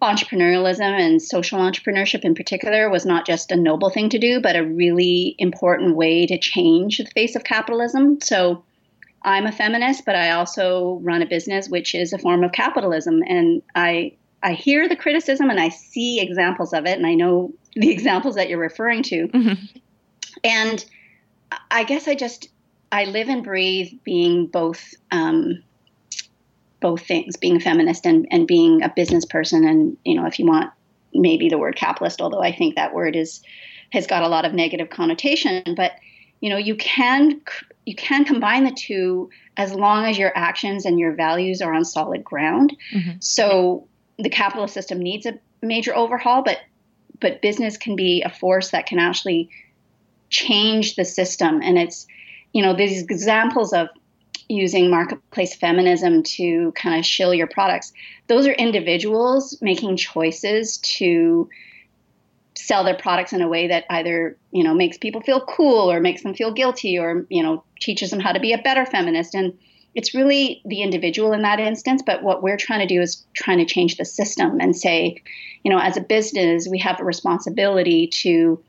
entrepreneurialism 0.00 0.80
and 0.80 1.22
social 1.22 1.60
entrepreneurship 1.60 2.24
in 2.24 2.34
particular 2.34 2.90
was 2.90 3.06
not 3.06 3.26
just 3.26 3.52
a 3.52 3.56
noble 3.56 3.90
thing 3.90 4.08
to 4.08 4.18
do, 4.18 4.40
but 4.40 4.56
a 4.56 4.64
really 4.64 5.36
important 5.38 5.96
way 5.96 6.26
to 6.26 6.38
change 6.38 6.98
the 6.98 7.04
face 7.06 7.36
of 7.36 7.44
capitalism. 7.44 8.20
So 8.20 8.64
I'm 9.24 9.46
a 9.46 9.52
feminist, 9.52 10.04
but 10.04 10.16
I 10.16 10.32
also 10.32 10.98
run 11.02 11.22
a 11.22 11.26
business 11.26 11.68
which 11.68 11.94
is 11.94 12.12
a 12.12 12.18
form 12.18 12.42
of 12.44 12.52
capitalism. 12.52 13.22
And 13.26 13.62
I 13.74 14.12
I 14.42 14.54
hear 14.54 14.88
the 14.88 14.96
criticism 14.96 15.50
and 15.50 15.60
I 15.60 15.68
see 15.68 16.20
examples 16.20 16.72
of 16.72 16.86
it, 16.86 16.98
and 16.98 17.06
I 17.06 17.14
know 17.14 17.52
the 17.74 17.90
examples 17.96 18.34
that 18.34 18.48
you're 18.48 18.58
referring 18.58 19.02
to. 19.04 19.56
And 20.44 20.84
I 21.70 21.84
guess 21.84 22.08
I 22.08 22.14
just 22.14 22.48
I 22.90 23.04
live 23.04 23.28
and 23.28 23.44
breathe 23.44 23.92
being 24.04 24.46
both 24.46 24.94
um, 25.10 25.62
both 26.80 27.06
things, 27.06 27.36
being 27.36 27.56
a 27.56 27.60
feminist 27.60 28.06
and 28.06 28.26
and 28.30 28.46
being 28.46 28.82
a 28.82 28.92
business 28.94 29.24
person. 29.24 29.66
And 29.66 29.96
you 30.04 30.14
know, 30.14 30.26
if 30.26 30.38
you 30.38 30.46
want 30.46 30.70
maybe 31.14 31.48
the 31.48 31.58
word 31.58 31.76
capitalist, 31.76 32.20
although 32.20 32.42
I 32.42 32.52
think 32.52 32.74
that 32.74 32.94
word 32.94 33.16
is 33.16 33.42
has 33.92 34.06
got 34.06 34.22
a 34.22 34.28
lot 34.28 34.44
of 34.44 34.54
negative 34.54 34.90
connotation, 34.90 35.62
but 35.76 35.92
you 36.40 36.50
know, 36.50 36.56
you 36.56 36.74
can 36.74 37.40
you 37.84 37.94
can 37.94 38.24
combine 38.24 38.64
the 38.64 38.72
two 38.72 39.30
as 39.56 39.74
long 39.74 40.04
as 40.04 40.18
your 40.18 40.32
actions 40.36 40.84
and 40.84 40.98
your 40.98 41.12
values 41.12 41.60
are 41.60 41.74
on 41.74 41.84
solid 41.84 42.24
ground. 42.24 42.76
Mm-hmm. 42.92 43.12
So 43.20 43.88
the 44.18 44.30
capitalist 44.30 44.74
system 44.74 44.98
needs 44.98 45.26
a 45.26 45.38
major 45.62 45.94
overhaul, 45.94 46.42
but 46.42 46.58
but 47.20 47.40
business 47.40 47.76
can 47.76 47.94
be 47.94 48.22
a 48.22 48.30
force 48.30 48.70
that 48.70 48.86
can 48.86 48.98
actually 48.98 49.48
change 50.28 50.96
the 50.96 51.04
system. 51.04 51.60
And 51.62 51.78
it's, 51.78 52.06
you 52.52 52.62
know, 52.62 52.74
these 52.74 53.02
examples 53.02 53.72
of 53.72 53.88
using 54.48 54.90
marketplace 54.90 55.54
feminism 55.54 56.22
to 56.22 56.72
kind 56.72 56.98
of 56.98 57.06
shill 57.06 57.32
your 57.32 57.46
products. 57.46 57.92
Those 58.26 58.46
are 58.46 58.52
individuals 58.52 59.56
making 59.60 59.96
choices 59.98 60.78
to 60.78 61.48
sell 62.54 62.84
their 62.84 62.96
products 62.96 63.32
in 63.32 63.40
a 63.40 63.48
way 63.48 63.68
that 63.68 63.84
either, 63.90 64.36
you 64.50 64.62
know, 64.62 64.74
makes 64.74 64.98
people 64.98 65.20
feel 65.20 65.40
cool 65.46 65.90
or 65.90 66.00
makes 66.00 66.22
them 66.22 66.34
feel 66.34 66.52
guilty 66.52 66.98
or, 66.98 67.26
you 67.30 67.42
know, 67.42 67.64
teaches 67.80 68.10
them 68.10 68.20
how 68.20 68.32
to 68.32 68.40
be 68.40 68.52
a 68.52 68.58
better 68.58 68.84
feminist. 68.84 69.34
And 69.34 69.58
it's 69.94 70.14
really 70.14 70.62
the 70.64 70.82
individual 70.82 71.32
in 71.32 71.42
that 71.42 71.60
instance. 71.60 72.02
But 72.04 72.22
what 72.22 72.42
we're 72.42 72.56
trying 72.56 72.86
to 72.86 72.94
do 72.94 73.00
is 73.00 73.24
trying 73.34 73.58
to 73.58 73.64
change 73.64 73.96
the 73.96 74.04
system 74.04 74.60
and 74.60 74.76
say, 74.76 75.22
you 75.64 75.70
know, 75.70 75.78
as 75.78 75.96
a 75.96 76.02
business, 76.02 76.68
we 76.68 76.78
have 76.78 77.00
a 77.00 77.04
responsibility 77.04 78.06
to 78.08 78.62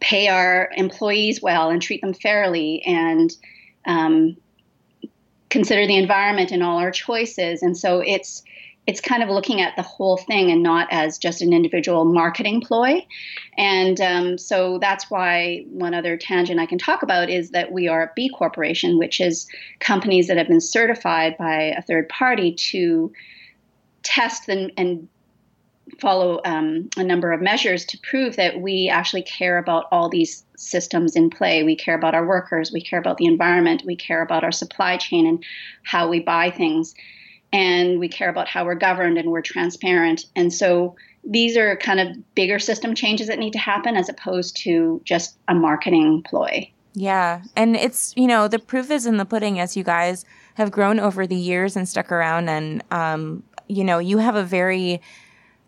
pay 0.00 0.28
our 0.28 0.70
employees 0.76 1.40
well 1.40 1.70
and 1.70 1.80
treat 1.80 2.00
them 2.00 2.14
fairly 2.14 2.82
and 2.82 3.32
um, 3.86 4.36
consider 5.50 5.86
the 5.86 5.96
environment 5.96 6.50
in 6.50 6.62
all 6.62 6.78
our 6.78 6.90
choices. 6.90 7.62
And 7.62 7.76
so 7.76 8.00
it's 8.00 8.42
it's 8.86 9.00
kind 9.00 9.22
of 9.22 9.28
looking 9.28 9.60
at 9.60 9.76
the 9.76 9.82
whole 9.82 10.16
thing 10.16 10.50
and 10.50 10.62
not 10.62 10.88
as 10.90 11.16
just 11.16 11.40
an 11.40 11.52
individual 11.52 12.04
marketing 12.04 12.60
ploy. 12.60 13.06
And 13.56 14.00
um, 14.00 14.38
so 14.38 14.78
that's 14.78 15.08
why 15.08 15.64
one 15.68 15.94
other 15.94 16.16
tangent 16.16 16.58
I 16.58 16.66
can 16.66 16.78
talk 16.78 17.02
about 17.02 17.30
is 17.30 17.50
that 17.50 17.70
we 17.70 17.86
are 17.86 18.02
a 18.02 18.10
B 18.16 18.28
corporation, 18.28 18.98
which 18.98 19.20
is 19.20 19.46
companies 19.78 20.26
that 20.26 20.36
have 20.36 20.48
been 20.48 20.60
certified 20.60 21.36
by 21.38 21.74
a 21.76 21.82
third 21.82 22.08
party 22.08 22.52
to 22.70 23.12
test 24.02 24.48
and, 24.48 24.72
and 24.76 25.08
follow 26.00 26.40
um, 26.44 26.88
a 26.96 27.04
number 27.04 27.32
of 27.32 27.40
measures 27.40 27.84
to 27.84 27.98
prove 27.98 28.34
that 28.36 28.60
we 28.60 28.88
actually 28.88 29.22
care 29.22 29.58
about 29.58 29.86
all 29.92 30.08
these 30.08 30.44
systems 30.56 31.14
in 31.14 31.30
play. 31.30 31.62
We 31.62 31.76
care 31.76 31.94
about 31.94 32.14
our 32.14 32.26
workers, 32.26 32.72
we 32.72 32.80
care 32.82 32.98
about 32.98 33.18
the 33.18 33.26
environment, 33.26 33.82
we 33.86 33.94
care 33.94 34.22
about 34.22 34.42
our 34.42 34.52
supply 34.52 34.96
chain 34.96 35.26
and 35.26 35.44
how 35.84 36.08
we 36.08 36.20
buy 36.20 36.50
things, 36.50 36.94
and 37.52 37.98
we 37.98 38.08
care 38.08 38.30
about 38.30 38.48
how 38.48 38.64
we're 38.64 38.74
governed 38.74 39.18
and 39.18 39.30
we're 39.30 39.42
transparent. 39.42 40.24
And 40.34 40.52
so 40.52 40.96
these 41.24 41.56
are 41.56 41.76
kind 41.76 42.00
of 42.00 42.34
bigger 42.34 42.58
system 42.58 42.94
changes 42.94 43.28
that 43.28 43.38
need 43.38 43.52
to 43.52 43.58
happen 43.58 43.96
as 43.96 44.08
opposed 44.08 44.56
to 44.58 45.00
just 45.04 45.36
a 45.48 45.54
marketing 45.54 46.22
ploy. 46.22 46.70
Yeah. 46.94 47.42
And 47.56 47.76
it's, 47.76 48.12
you 48.16 48.26
know, 48.26 48.48
the 48.48 48.58
proof 48.58 48.90
is 48.90 49.06
in 49.06 49.16
the 49.16 49.24
pudding 49.24 49.58
as 49.60 49.76
you 49.76 49.84
guys 49.84 50.24
have 50.54 50.70
grown 50.70 50.98
over 50.98 51.26
the 51.26 51.36
years 51.36 51.76
and 51.76 51.88
stuck 51.88 52.12
around. 52.12 52.48
And, 52.48 52.82
um, 52.90 53.42
you 53.68 53.84
know, 53.84 53.98
you 53.98 54.18
have 54.18 54.36
a 54.36 54.42
very 54.42 55.00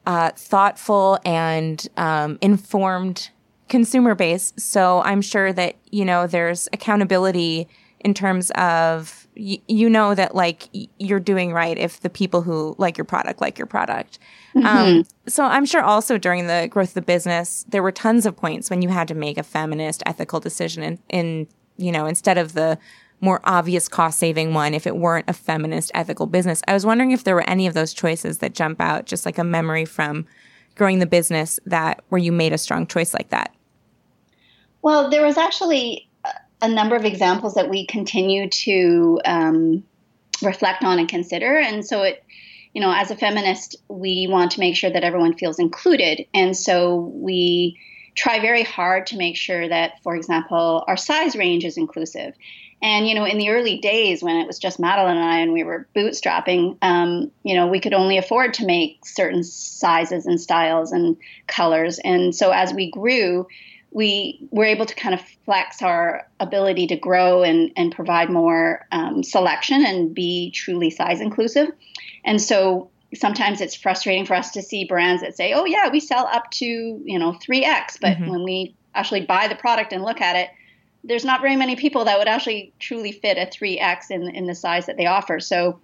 uh, 0.06 0.32
thoughtful 0.36 1.18
and 1.24 1.86
um, 1.96 2.38
informed 2.40 3.30
consumer 3.68 4.14
base. 4.14 4.52
So 4.58 5.02
I'm 5.02 5.22
sure 5.22 5.52
that, 5.52 5.76
you 5.90 6.04
know, 6.04 6.26
there's 6.26 6.68
accountability 6.72 7.68
in 8.04 8.14
terms 8.14 8.50
of, 8.52 9.26
y- 9.36 9.60
you 9.66 9.90
know, 9.90 10.14
that 10.14 10.34
like 10.34 10.68
y- 10.74 10.86
you're 10.98 11.18
doing 11.20 11.52
right 11.52 11.76
if 11.76 12.00
the 12.00 12.10
people 12.10 12.42
who 12.42 12.76
like 12.78 12.96
your 12.96 13.04
product 13.04 13.40
like 13.40 13.58
your 13.58 13.66
product. 13.66 14.18
Um, 14.56 15.04
so 15.26 15.44
I'm 15.44 15.66
sure 15.66 15.82
also 15.82 16.18
during 16.18 16.46
the 16.46 16.68
growth 16.70 16.90
of 16.90 16.94
the 16.94 17.02
business, 17.02 17.64
there 17.68 17.82
were 17.82 17.90
tons 17.90 18.26
of 18.26 18.36
points 18.36 18.70
when 18.70 18.82
you 18.82 18.88
had 18.90 19.08
to 19.08 19.14
make 19.14 19.38
a 19.38 19.42
feminist 19.42 20.02
ethical 20.06 20.38
decision 20.38 20.82
in, 20.82 20.98
in 21.08 21.48
you 21.76 21.90
know, 21.90 22.06
instead 22.06 22.38
of 22.38 22.52
the 22.52 22.78
more 23.20 23.40
obvious 23.44 23.88
cost 23.88 24.18
saving 24.18 24.52
one 24.52 24.74
if 24.74 24.86
it 24.86 24.96
weren't 24.96 25.28
a 25.28 25.32
feminist 25.32 25.90
ethical 25.94 26.26
business. 26.26 26.62
I 26.68 26.74
was 26.74 26.84
wondering 26.84 27.10
if 27.10 27.24
there 27.24 27.34
were 27.34 27.48
any 27.48 27.66
of 27.66 27.74
those 27.74 27.94
choices 27.94 28.38
that 28.38 28.54
jump 28.54 28.80
out, 28.80 29.06
just 29.06 29.24
like 29.24 29.38
a 29.38 29.44
memory 29.44 29.86
from 29.86 30.26
growing 30.74 30.98
the 30.98 31.06
business 31.06 31.58
that 31.66 32.02
where 32.10 32.20
you 32.20 32.32
made 32.32 32.52
a 32.52 32.58
strong 32.58 32.86
choice 32.86 33.14
like 33.14 33.30
that. 33.30 33.54
Well, 34.82 35.08
there 35.08 35.24
was 35.24 35.38
actually 35.38 36.10
a- 36.64 36.68
number 36.68 36.96
of 36.96 37.04
examples 37.04 37.54
that 37.54 37.68
we 37.68 37.86
continue 37.86 38.48
to 38.48 39.20
um, 39.24 39.84
reflect 40.42 40.84
on 40.84 40.98
and 40.98 41.08
consider, 41.08 41.58
and 41.58 41.84
so 41.84 42.02
it 42.02 42.24
you 42.74 42.80
know, 42.80 42.92
as 42.92 43.10
a 43.12 43.16
feminist, 43.16 43.76
we 43.88 44.26
want 44.28 44.50
to 44.50 44.60
make 44.60 44.76
sure 44.76 44.90
that 44.90 45.04
everyone 45.04 45.38
feels 45.38 45.60
included. 45.60 46.26
And 46.34 46.56
so 46.56 46.96
we 47.14 47.78
try 48.16 48.40
very 48.40 48.64
hard 48.64 49.06
to 49.06 49.16
make 49.16 49.36
sure 49.36 49.68
that, 49.68 50.02
for 50.02 50.16
example, 50.16 50.84
our 50.86 50.96
size 50.96 51.36
range 51.36 51.64
is 51.64 51.76
inclusive. 51.76 52.34
And 52.82 53.08
you 53.08 53.14
know, 53.14 53.24
in 53.24 53.38
the 53.38 53.48
early 53.48 53.78
days 53.78 54.22
when 54.22 54.36
it 54.36 54.46
was 54.46 54.58
just 54.58 54.78
Madeline 54.78 55.16
and 55.16 55.24
I, 55.24 55.38
and 55.38 55.52
we 55.52 55.64
were 55.64 55.88
bootstrapping, 55.96 56.76
um, 56.82 57.30
you 57.42 57.54
know, 57.54 57.68
we 57.68 57.80
could 57.80 57.94
only 57.94 58.18
afford 58.18 58.52
to 58.54 58.66
make 58.66 59.06
certain 59.06 59.42
sizes 59.42 60.26
and 60.26 60.40
styles 60.40 60.92
and 60.92 61.16
colors. 61.46 61.98
And 62.00 62.34
so 62.34 62.50
as 62.50 62.74
we 62.74 62.90
grew, 62.90 63.46
we 63.94 64.40
were 64.50 64.64
able 64.64 64.84
to 64.84 64.94
kind 64.94 65.14
of 65.14 65.20
flex 65.44 65.80
our 65.80 66.28
ability 66.40 66.88
to 66.88 66.96
grow 66.96 67.44
and, 67.44 67.70
and 67.76 67.94
provide 67.94 68.28
more 68.28 68.86
um, 68.90 69.22
selection 69.22 69.86
and 69.86 70.12
be 70.12 70.50
truly 70.50 70.90
size 70.90 71.20
inclusive. 71.20 71.68
And 72.24 72.42
so 72.42 72.90
sometimes 73.14 73.60
it's 73.60 73.76
frustrating 73.76 74.26
for 74.26 74.34
us 74.34 74.50
to 74.50 74.62
see 74.62 74.84
brands 74.84 75.22
that 75.22 75.36
say, 75.36 75.52
"Oh 75.52 75.64
yeah, 75.64 75.88
we 75.90 76.00
sell 76.00 76.26
up 76.26 76.50
to 76.52 76.66
you 76.66 77.18
know 77.18 77.34
three 77.34 77.64
X," 77.64 77.96
but 78.00 78.16
mm-hmm. 78.16 78.28
when 78.28 78.42
we 78.42 78.74
actually 78.96 79.20
buy 79.20 79.46
the 79.46 79.54
product 79.54 79.92
and 79.92 80.02
look 80.02 80.20
at 80.20 80.34
it, 80.34 80.50
there's 81.04 81.24
not 81.24 81.40
very 81.40 81.54
many 81.54 81.76
people 81.76 82.04
that 82.04 82.18
would 82.18 82.28
actually 82.28 82.72
truly 82.80 83.12
fit 83.12 83.38
a 83.38 83.48
three 83.48 83.78
X 83.78 84.10
in 84.10 84.28
in 84.34 84.46
the 84.46 84.56
size 84.56 84.86
that 84.86 84.96
they 84.96 85.06
offer. 85.06 85.38
So 85.38 85.78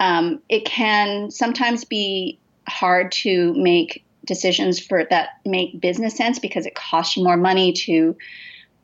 um, 0.00 0.40
it 0.48 0.64
can 0.64 1.30
sometimes 1.30 1.84
be 1.84 2.38
hard 2.66 3.12
to 3.12 3.52
make 3.54 4.02
decisions 4.30 4.78
for 4.78 5.04
that 5.10 5.40
make 5.44 5.80
business 5.80 6.16
sense 6.16 6.38
because 6.38 6.66
it 6.66 6.76
costs 6.76 7.16
you 7.16 7.24
more 7.24 7.36
money 7.36 7.72
to 7.72 8.16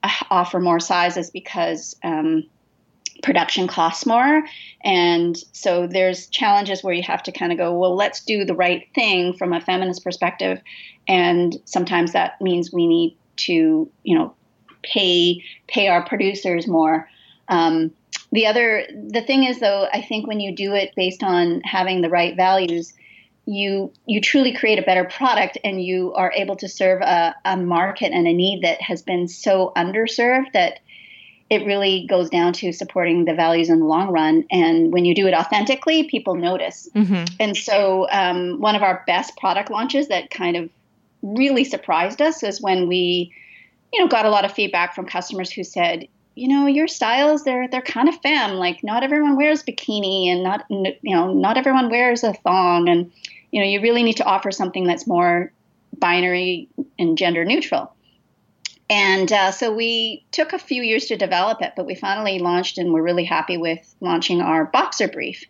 uh, 0.02 0.10
offer 0.28 0.58
more 0.58 0.80
sizes 0.80 1.30
because 1.30 1.94
um, 2.02 2.42
production 3.22 3.68
costs 3.68 4.04
more. 4.04 4.42
And 4.82 5.36
so 5.52 5.86
there's 5.86 6.26
challenges 6.26 6.82
where 6.82 6.92
you 6.92 7.04
have 7.04 7.22
to 7.22 7.32
kind 7.32 7.52
of 7.52 7.58
go, 7.58 7.72
well, 7.78 7.94
let's 7.94 8.24
do 8.24 8.44
the 8.44 8.56
right 8.56 8.88
thing 8.92 9.34
from 9.34 9.52
a 9.52 9.60
feminist 9.60 10.02
perspective. 10.02 10.60
And 11.06 11.56
sometimes 11.64 12.12
that 12.12 12.40
means 12.40 12.72
we 12.72 12.88
need 12.88 13.16
to, 13.36 13.88
you 14.02 14.18
know, 14.18 14.34
pay 14.82 15.44
pay 15.68 15.86
our 15.86 16.04
producers 16.04 16.66
more. 16.66 17.08
Um, 17.46 17.92
the 18.32 18.46
other 18.46 18.84
the 18.90 19.22
thing 19.22 19.44
is 19.44 19.60
though, 19.60 19.86
I 19.92 20.02
think 20.02 20.26
when 20.26 20.40
you 20.40 20.56
do 20.56 20.74
it 20.74 20.92
based 20.96 21.22
on 21.22 21.60
having 21.60 22.00
the 22.00 22.10
right 22.10 22.34
values, 22.34 22.92
you 23.46 23.92
you 24.06 24.20
truly 24.20 24.52
create 24.52 24.78
a 24.78 24.82
better 24.82 25.04
product 25.04 25.56
and 25.62 25.82
you 25.82 26.12
are 26.14 26.32
able 26.34 26.56
to 26.56 26.68
serve 26.68 27.00
a, 27.00 27.34
a 27.44 27.56
market 27.56 28.12
and 28.12 28.26
a 28.26 28.32
need 28.32 28.62
that 28.62 28.82
has 28.82 29.02
been 29.02 29.28
so 29.28 29.72
underserved 29.76 30.52
that 30.52 30.80
it 31.48 31.64
really 31.64 32.06
goes 32.08 32.28
down 32.28 32.52
to 32.52 32.72
supporting 32.72 33.24
the 33.24 33.34
values 33.34 33.68
in 33.68 33.78
the 33.78 33.84
long 33.84 34.08
run. 34.10 34.44
And 34.50 34.92
when 34.92 35.04
you 35.04 35.14
do 35.14 35.28
it 35.28 35.34
authentically, 35.34 36.08
people 36.08 36.34
notice. 36.34 36.88
Mm-hmm. 36.92 37.24
And 37.38 37.56
so, 37.56 38.08
um, 38.10 38.60
one 38.60 38.74
of 38.74 38.82
our 38.82 39.04
best 39.06 39.36
product 39.36 39.70
launches 39.70 40.08
that 40.08 40.30
kind 40.30 40.56
of 40.56 40.68
really 41.22 41.62
surprised 41.62 42.20
us 42.20 42.42
is 42.42 42.60
when 42.60 42.88
we, 42.88 43.32
you 43.92 44.00
know, 44.00 44.08
got 44.08 44.26
a 44.26 44.30
lot 44.30 44.44
of 44.44 44.52
feedback 44.52 44.94
from 44.94 45.06
customers 45.06 45.50
who 45.50 45.62
said, 45.62 46.08
you 46.34 46.48
know, 46.48 46.66
your 46.66 46.88
styles 46.88 47.44
they're 47.44 47.66
they're 47.68 47.80
kind 47.80 48.08
of 48.08 48.20
femme. 48.20 48.54
Like 48.54 48.84
not 48.84 49.02
everyone 49.02 49.36
wears 49.36 49.62
bikini, 49.62 50.26
and 50.26 50.42
not 50.42 50.66
you 50.68 50.96
know 51.04 51.32
not 51.32 51.56
everyone 51.56 51.88
wears 51.88 52.22
a 52.24 52.34
thong, 52.34 52.88
and 52.88 53.10
you 53.56 53.62
know 53.62 53.68
you 53.68 53.80
really 53.80 54.02
need 54.02 54.18
to 54.18 54.24
offer 54.24 54.50
something 54.50 54.84
that's 54.84 55.06
more 55.06 55.50
binary 55.98 56.68
and 56.98 57.16
gender 57.16 57.42
neutral. 57.42 57.90
And 58.90 59.32
uh, 59.32 59.50
so 59.50 59.74
we 59.74 60.26
took 60.30 60.52
a 60.52 60.58
few 60.58 60.82
years 60.82 61.06
to 61.06 61.16
develop 61.16 61.62
it, 61.62 61.72
but 61.74 61.86
we 61.86 61.94
finally 61.94 62.38
launched 62.38 62.76
and 62.76 62.92
we're 62.92 63.02
really 63.02 63.24
happy 63.24 63.56
with 63.56 63.94
launching 64.02 64.42
our 64.42 64.66
boxer 64.66 65.08
brief. 65.08 65.42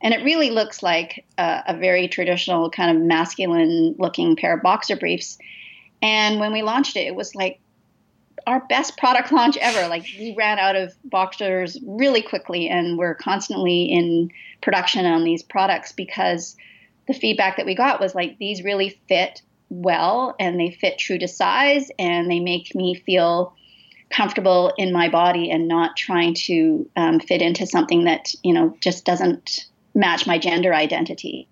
And 0.00 0.14
it 0.14 0.24
really 0.24 0.48
looks 0.48 0.82
like 0.82 1.26
a, 1.36 1.62
a 1.66 1.76
very 1.76 2.08
traditional 2.08 2.70
kind 2.70 2.96
of 2.96 3.02
masculine 3.02 3.96
looking 3.98 4.34
pair 4.34 4.56
of 4.56 4.62
boxer 4.62 4.96
briefs. 4.96 5.36
And 6.00 6.40
when 6.40 6.54
we 6.54 6.62
launched 6.62 6.96
it, 6.96 7.06
it 7.06 7.14
was 7.14 7.34
like 7.34 7.60
our 8.46 8.60
best 8.60 8.96
product 8.96 9.30
launch 9.40 9.58
ever. 9.58 9.88
Like 9.88 10.06
we 10.18 10.34
ran 10.38 10.58
out 10.58 10.74
of 10.74 10.94
boxers 11.04 11.78
really 11.86 12.22
quickly 12.22 12.70
and 12.70 12.96
we're 12.96 13.14
constantly 13.14 13.82
in 13.82 14.30
production 14.62 15.04
on 15.04 15.22
these 15.22 15.42
products 15.42 15.92
because 15.92 16.56
the 17.06 17.14
feedback 17.14 17.56
that 17.56 17.66
we 17.66 17.74
got 17.74 18.00
was 18.00 18.14
like 18.14 18.38
these 18.38 18.62
really 18.62 19.00
fit 19.08 19.42
well 19.68 20.34
and 20.38 20.60
they 20.60 20.70
fit 20.70 20.98
true 20.98 21.18
to 21.18 21.28
size 21.28 21.90
and 21.98 22.30
they 22.30 22.40
make 22.40 22.74
me 22.74 22.94
feel 22.94 23.54
comfortable 24.10 24.72
in 24.76 24.92
my 24.92 25.08
body 25.08 25.50
and 25.50 25.66
not 25.66 25.96
trying 25.96 26.34
to 26.34 26.88
um, 26.96 27.18
fit 27.18 27.40
into 27.40 27.66
something 27.66 28.04
that 28.04 28.34
you 28.42 28.52
know 28.52 28.76
just 28.80 29.04
doesn't 29.04 29.66
match 29.94 30.26
my 30.26 30.38
gender 30.38 30.74
identity. 30.74 31.48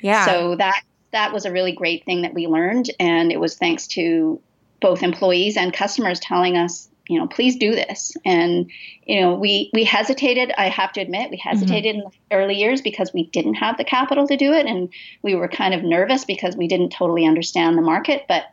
Yeah. 0.00 0.26
So 0.26 0.56
that 0.56 0.82
that 1.12 1.32
was 1.32 1.44
a 1.44 1.52
really 1.52 1.72
great 1.72 2.04
thing 2.04 2.22
that 2.22 2.34
we 2.34 2.46
learned. 2.46 2.90
And 3.00 3.32
it 3.32 3.40
was 3.40 3.56
thanks 3.56 3.86
to 3.88 4.40
both 4.80 5.02
employees 5.02 5.56
and 5.56 5.72
customers 5.72 6.20
telling 6.20 6.56
us 6.56 6.88
you 7.08 7.18
know, 7.18 7.26
please 7.26 7.56
do 7.56 7.72
this. 7.72 8.16
And, 8.24 8.70
you 9.04 9.20
know, 9.20 9.34
we, 9.34 9.70
we 9.74 9.84
hesitated, 9.84 10.52
I 10.56 10.68
have 10.68 10.92
to 10.92 11.00
admit, 11.00 11.30
we 11.30 11.36
hesitated 11.36 11.96
mm-hmm. 11.96 12.06
in 12.06 12.12
the 12.30 12.36
early 12.36 12.54
years 12.54 12.80
because 12.80 13.12
we 13.12 13.24
didn't 13.26 13.54
have 13.54 13.76
the 13.76 13.84
capital 13.84 14.26
to 14.26 14.36
do 14.36 14.52
it. 14.52 14.66
And 14.66 14.88
we 15.22 15.34
were 15.34 15.48
kind 15.48 15.74
of 15.74 15.82
nervous 15.82 16.24
because 16.24 16.56
we 16.56 16.66
didn't 16.66 16.90
totally 16.90 17.26
understand 17.26 17.76
the 17.76 17.82
market. 17.82 18.24
But 18.26 18.44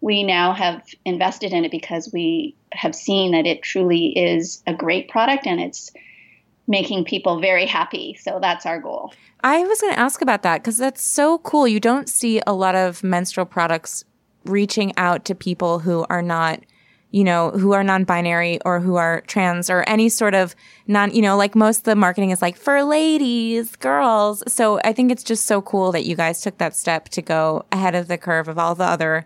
we 0.00 0.24
now 0.24 0.52
have 0.52 0.82
invested 1.04 1.52
in 1.52 1.64
it 1.64 1.70
because 1.70 2.10
we 2.12 2.56
have 2.72 2.94
seen 2.94 3.32
that 3.32 3.46
it 3.46 3.62
truly 3.62 4.08
is 4.18 4.62
a 4.66 4.74
great 4.74 5.08
product 5.08 5.46
and 5.46 5.60
it's 5.60 5.92
making 6.66 7.04
people 7.04 7.40
very 7.40 7.66
happy. 7.66 8.18
So 8.20 8.38
that's 8.40 8.66
our 8.66 8.80
goal. 8.80 9.14
I 9.44 9.62
was 9.62 9.80
going 9.80 9.94
to 9.94 10.00
ask 10.00 10.20
about 10.20 10.42
that 10.42 10.58
because 10.62 10.78
that's 10.78 11.02
so 11.02 11.38
cool. 11.38 11.68
You 11.68 11.78
don't 11.78 12.08
see 12.08 12.40
a 12.48 12.52
lot 12.52 12.74
of 12.74 13.04
menstrual 13.04 13.46
products 13.46 14.04
reaching 14.44 14.92
out 14.96 15.24
to 15.26 15.36
people 15.36 15.78
who 15.78 16.04
are 16.10 16.22
not– 16.22 16.64
you 17.16 17.24
know, 17.24 17.50
who 17.52 17.72
are 17.72 17.82
non-binary 17.82 18.60
or 18.66 18.78
who 18.78 18.96
are 18.96 19.22
trans 19.22 19.70
or 19.70 19.82
any 19.88 20.06
sort 20.06 20.34
of 20.34 20.54
non, 20.86 21.10
you 21.14 21.22
know, 21.22 21.34
like 21.34 21.54
most 21.54 21.78
of 21.78 21.84
the 21.84 21.96
marketing 21.96 22.28
is 22.28 22.42
like 22.42 22.58
for 22.58 22.84
ladies, 22.84 23.74
girls. 23.76 24.42
So 24.52 24.78
I 24.84 24.92
think 24.92 25.10
it's 25.10 25.22
just 25.22 25.46
so 25.46 25.62
cool 25.62 25.92
that 25.92 26.04
you 26.04 26.14
guys 26.14 26.42
took 26.42 26.58
that 26.58 26.76
step 26.76 27.08
to 27.08 27.22
go 27.22 27.64
ahead 27.72 27.94
of 27.94 28.08
the 28.08 28.18
curve 28.18 28.48
of 28.48 28.58
all 28.58 28.74
the 28.74 28.84
other 28.84 29.24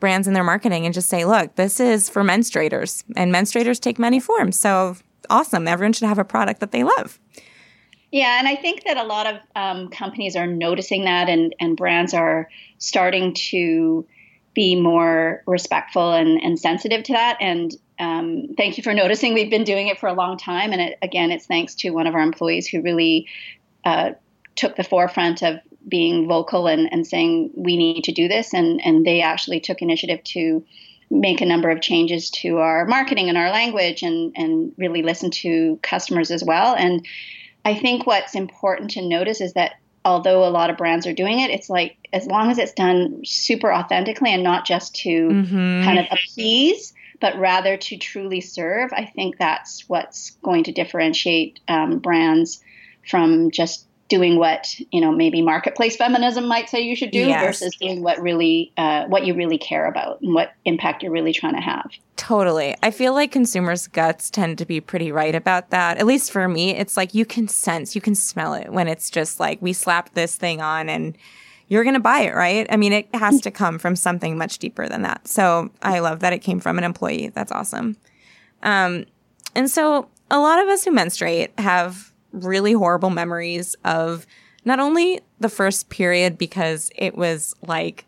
brands 0.00 0.26
in 0.26 0.34
their 0.34 0.42
marketing 0.42 0.84
and 0.84 0.92
just 0.92 1.08
say, 1.08 1.24
look, 1.24 1.54
this 1.54 1.78
is 1.78 2.10
for 2.10 2.24
menstruators 2.24 3.04
and 3.14 3.32
menstruators 3.32 3.78
take 3.78 4.00
many 4.00 4.18
forms. 4.18 4.58
So 4.58 4.96
awesome. 5.30 5.68
Everyone 5.68 5.92
should 5.92 6.08
have 6.08 6.18
a 6.18 6.24
product 6.24 6.58
that 6.58 6.72
they 6.72 6.82
love. 6.82 7.20
Yeah, 8.10 8.40
and 8.40 8.48
I 8.48 8.56
think 8.56 8.82
that 8.82 8.96
a 8.96 9.04
lot 9.04 9.28
of 9.28 9.40
um, 9.54 9.90
companies 9.90 10.34
are 10.34 10.48
noticing 10.48 11.04
that, 11.04 11.28
and, 11.28 11.54
and 11.60 11.76
brands 11.76 12.14
are 12.14 12.48
starting 12.78 13.32
to 13.50 14.06
be 14.54 14.80
more 14.80 15.42
respectful 15.46 16.12
and, 16.12 16.42
and 16.42 16.58
sensitive 16.58 17.02
to 17.04 17.12
that. 17.12 17.36
And 17.40 17.74
um, 17.98 18.48
thank 18.56 18.76
you 18.76 18.82
for 18.82 18.92
noticing. 18.92 19.34
We've 19.34 19.50
been 19.50 19.64
doing 19.64 19.88
it 19.88 19.98
for 19.98 20.08
a 20.08 20.12
long 20.12 20.36
time. 20.36 20.72
And 20.72 20.80
it, 20.80 20.98
again, 21.02 21.30
it's 21.30 21.46
thanks 21.46 21.74
to 21.76 21.90
one 21.90 22.06
of 22.06 22.14
our 22.14 22.20
employees 22.20 22.66
who 22.66 22.82
really 22.82 23.28
uh, 23.84 24.10
took 24.56 24.76
the 24.76 24.84
forefront 24.84 25.42
of 25.42 25.60
being 25.88 26.28
vocal 26.28 26.66
and, 26.66 26.92
and 26.92 27.06
saying, 27.06 27.50
we 27.56 27.76
need 27.76 28.04
to 28.04 28.12
do 28.12 28.28
this. 28.28 28.52
And, 28.52 28.80
and 28.84 29.06
they 29.06 29.20
actually 29.20 29.60
took 29.60 29.82
initiative 29.82 30.22
to 30.24 30.64
make 31.10 31.40
a 31.40 31.46
number 31.46 31.70
of 31.70 31.80
changes 31.80 32.30
to 32.30 32.58
our 32.58 32.86
marketing 32.86 33.28
and 33.28 33.36
our 33.36 33.50
language 33.50 34.02
and, 34.02 34.32
and 34.36 34.72
really 34.78 35.02
listen 35.02 35.30
to 35.30 35.78
customers 35.82 36.30
as 36.30 36.42
well. 36.42 36.74
And 36.74 37.06
I 37.64 37.74
think 37.74 38.06
what's 38.06 38.34
important 38.34 38.90
to 38.92 39.06
notice 39.06 39.40
is 39.40 39.52
that 39.54 39.74
although 40.04 40.44
a 40.44 40.50
lot 40.50 40.70
of 40.70 40.76
brands 40.76 41.06
are 41.06 41.12
doing 41.12 41.40
it, 41.40 41.50
it's 41.50 41.70
like 41.70 41.96
as 42.12 42.26
long 42.26 42.50
as 42.50 42.58
it's 42.58 42.72
done 42.72 43.22
super 43.24 43.72
authentically 43.72 44.32
and 44.32 44.42
not 44.42 44.66
just 44.66 44.94
to 44.96 45.08
mm-hmm. 45.08 45.84
kind 45.84 45.98
of 45.98 46.06
appease, 46.10 46.92
but 47.20 47.38
rather 47.38 47.76
to 47.76 47.96
truly 47.96 48.40
serve, 48.40 48.92
I 48.92 49.04
think 49.06 49.38
that's 49.38 49.88
what's 49.88 50.30
going 50.42 50.64
to 50.64 50.72
differentiate 50.72 51.60
um, 51.68 51.98
brands 51.98 52.60
from 53.08 53.50
just 53.50 53.86
doing 54.12 54.36
what 54.36 54.78
you 54.90 55.00
know 55.00 55.10
maybe 55.10 55.40
marketplace 55.40 55.96
feminism 55.96 56.46
might 56.46 56.68
say 56.68 56.82
you 56.82 56.94
should 56.94 57.10
do 57.10 57.20
yes. 57.20 57.46
versus 57.46 57.74
doing 57.76 58.02
what 58.02 58.20
really 58.20 58.70
uh, 58.76 59.06
what 59.06 59.24
you 59.24 59.32
really 59.32 59.56
care 59.56 59.86
about 59.86 60.20
and 60.20 60.34
what 60.34 60.52
impact 60.66 61.02
you're 61.02 61.10
really 61.10 61.32
trying 61.32 61.54
to 61.54 61.62
have. 61.62 61.90
Totally. 62.16 62.76
I 62.82 62.90
feel 62.90 63.14
like 63.14 63.32
consumers 63.32 63.86
guts 63.86 64.28
tend 64.28 64.58
to 64.58 64.66
be 64.66 64.82
pretty 64.82 65.10
right 65.10 65.34
about 65.34 65.70
that. 65.70 65.96
At 65.96 66.04
least 66.04 66.30
for 66.30 66.46
me 66.46 66.76
it's 66.76 66.94
like 66.94 67.14
you 67.14 67.24
can 67.24 67.48
sense 67.48 67.94
you 67.94 68.02
can 68.02 68.14
smell 68.14 68.52
it 68.52 68.70
when 68.70 68.86
it's 68.86 69.08
just 69.08 69.40
like 69.40 69.62
we 69.62 69.72
slap 69.72 70.12
this 70.12 70.36
thing 70.36 70.60
on 70.60 70.90
and 70.90 71.16
you're 71.68 71.84
going 71.84 71.94
to 71.94 72.00
buy 72.00 72.20
it 72.20 72.34
right? 72.34 72.66
I 72.68 72.76
mean 72.76 72.92
it 72.92 73.08
has 73.14 73.40
to 73.40 73.50
come 73.50 73.78
from 73.78 73.96
something 73.96 74.36
much 74.36 74.58
deeper 74.58 74.90
than 74.90 75.00
that. 75.02 75.26
So 75.26 75.70
i 75.80 76.00
love 76.00 76.20
that 76.20 76.34
it 76.34 76.40
came 76.40 76.60
from 76.60 76.76
an 76.76 76.84
employee. 76.84 77.28
That's 77.30 77.50
awesome. 77.50 77.96
Um, 78.62 79.06
and 79.54 79.70
so 79.70 80.10
a 80.30 80.38
lot 80.38 80.62
of 80.62 80.68
us 80.68 80.84
who 80.84 80.92
menstruate 80.92 81.58
have 81.58 82.11
really 82.32 82.72
horrible 82.72 83.10
memories 83.10 83.74
of 83.84 84.26
not 84.64 84.80
only 84.80 85.20
the 85.40 85.48
first 85.48 85.88
period 85.88 86.38
because 86.38 86.90
it 86.96 87.16
was 87.16 87.54
like 87.66 88.04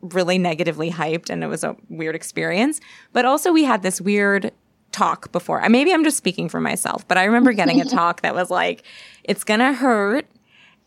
really 0.00 0.36
negatively 0.36 0.90
hyped 0.90 1.30
and 1.30 1.44
it 1.44 1.46
was 1.46 1.64
a 1.64 1.76
weird 1.88 2.14
experience, 2.14 2.80
but 3.12 3.24
also 3.24 3.52
we 3.52 3.64
had 3.64 3.82
this 3.82 4.00
weird 4.00 4.52
talk 4.90 5.32
before. 5.32 5.66
Maybe 5.68 5.92
I'm 5.92 6.04
just 6.04 6.16
speaking 6.16 6.48
for 6.48 6.60
myself, 6.60 7.06
but 7.06 7.18
I 7.18 7.24
remember 7.24 7.52
getting 7.52 7.80
a 7.80 7.84
talk 7.88 8.22
that 8.22 8.34
was 8.34 8.50
like, 8.50 8.82
it's 9.24 9.44
going 9.44 9.60
to 9.60 9.72
hurt 9.72 10.26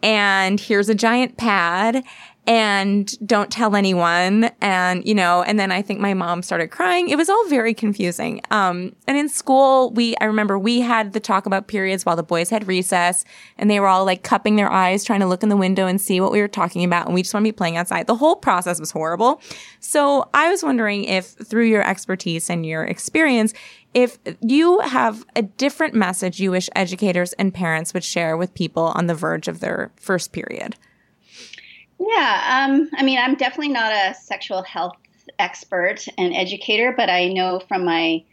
and 0.04 0.60
here's 0.60 0.90
a 0.90 0.96
giant 0.96 1.38
pad 1.38 2.04
and 2.48 3.28
don't 3.28 3.52
tell 3.52 3.76
anyone. 3.76 4.52
And, 4.62 5.06
you 5.06 5.16
know, 5.16 5.42
and 5.42 5.60
then 5.60 5.72
I 5.72 5.82
think 5.82 6.00
my 6.00 6.14
mom 6.14 6.44
started 6.44 6.70
crying. 6.70 7.10
It 7.10 7.18
was 7.18 7.30
all 7.30 7.48
very 7.48 7.74
confusing. 7.74 8.42
Um, 8.52 8.96
and 9.08 9.18
in 9.18 9.30
school, 9.30 9.92
we, 9.92 10.16
I 10.22 10.26
remember 10.26 10.60
we 10.60 10.82
had 10.82 11.14
the 11.14 11.20
talk 11.20 11.46
about 11.46 11.68
periods 11.68 12.06
while 12.06 12.16
the 12.16 12.24
boys 12.24 12.50
had 12.50 12.68
recess 12.68 13.26
and 13.58 13.70
they 13.70 13.80
were 13.80 13.88
all 13.88 14.06
like 14.06 14.24
cupping 14.24 14.58
their 14.58 14.72
eyes, 14.72 15.04
trying 15.04 15.22
to 15.22 15.26
look 15.26 15.44
in 15.44 15.50
the 15.50 15.58
window 15.58 15.88
and 15.88 16.00
see 16.00 16.22
what 16.22 16.32
we 16.32 16.40
were 16.40 16.48
talking 16.48 16.84
about. 16.84 17.08
And 17.08 17.16
we 17.16 17.24
just 17.24 17.34
want 17.34 17.44
to 17.44 17.52
be 17.52 17.56
playing 17.56 17.78
outside. 17.78 18.06
The 18.06 18.16
whole 18.16 18.36
process 18.36 18.80
was 18.80 18.92
horrible. 18.92 19.42
So 19.80 20.30
I 20.34 20.50
was 20.50 20.62
wondering 20.62 21.06
if 21.06 21.26
through 21.26 21.66
your 21.66 21.88
expertise 21.88 22.50
and 22.50 22.66
your 22.66 22.84
experience, 22.84 23.54
if 23.96 24.20
you 24.42 24.82
have 24.82 25.26
a 25.36 25.42
different 25.42 25.94
message 25.94 26.40
you 26.40 26.52
wish 26.52 26.70
educators 26.76 27.34
and 27.34 27.54
parents 27.54 27.94
would 27.94 28.04
share 28.04 28.38
with 28.38 28.54
people 28.54 28.92
on 28.94 29.08
the 29.08 29.16
verge 29.16 29.48
of 29.48 29.62
their 29.62 29.92
first 29.96 30.32
period. 30.32 30.76
Yeah, 32.08 32.68
um, 32.68 32.90
I 32.96 33.04
mean, 33.04 33.18
I'm 33.18 33.36
definitely 33.36 33.74
not 33.74 33.92
a 33.92 34.14
sexual 34.14 34.62
health 34.62 34.96
expert 35.40 36.06
and 36.20 36.36
educator, 36.36 36.94
but 36.96 37.10
I 37.10 37.30
know 37.30 37.60
from 37.68 37.84
my 37.84 38.24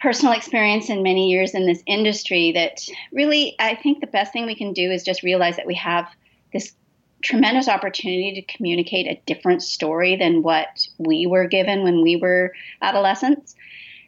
personal 0.00 0.34
experience 0.34 0.88
and 0.88 1.02
many 1.04 1.30
years 1.30 1.54
in 1.54 1.66
this 1.66 1.82
industry 1.86 2.50
that 2.52 2.86
really 3.12 3.54
I 3.60 3.76
think 3.76 4.00
the 4.00 4.08
best 4.08 4.32
thing 4.32 4.44
we 4.44 4.56
can 4.56 4.72
do 4.72 4.90
is 4.90 5.04
just 5.04 5.22
realize 5.22 5.56
that 5.56 5.66
we 5.66 5.76
have 5.76 6.08
this 6.52 6.74
tremendous 7.22 7.68
opportunity 7.68 8.34
to 8.34 8.56
communicate 8.56 9.06
a 9.06 9.22
different 9.24 9.62
story 9.62 10.16
than 10.16 10.42
what 10.42 10.86
we 10.98 11.26
were 11.26 11.46
given 11.46 11.84
when 11.84 12.02
we 12.02 12.16
were 12.16 12.52
adolescents. 12.82 13.54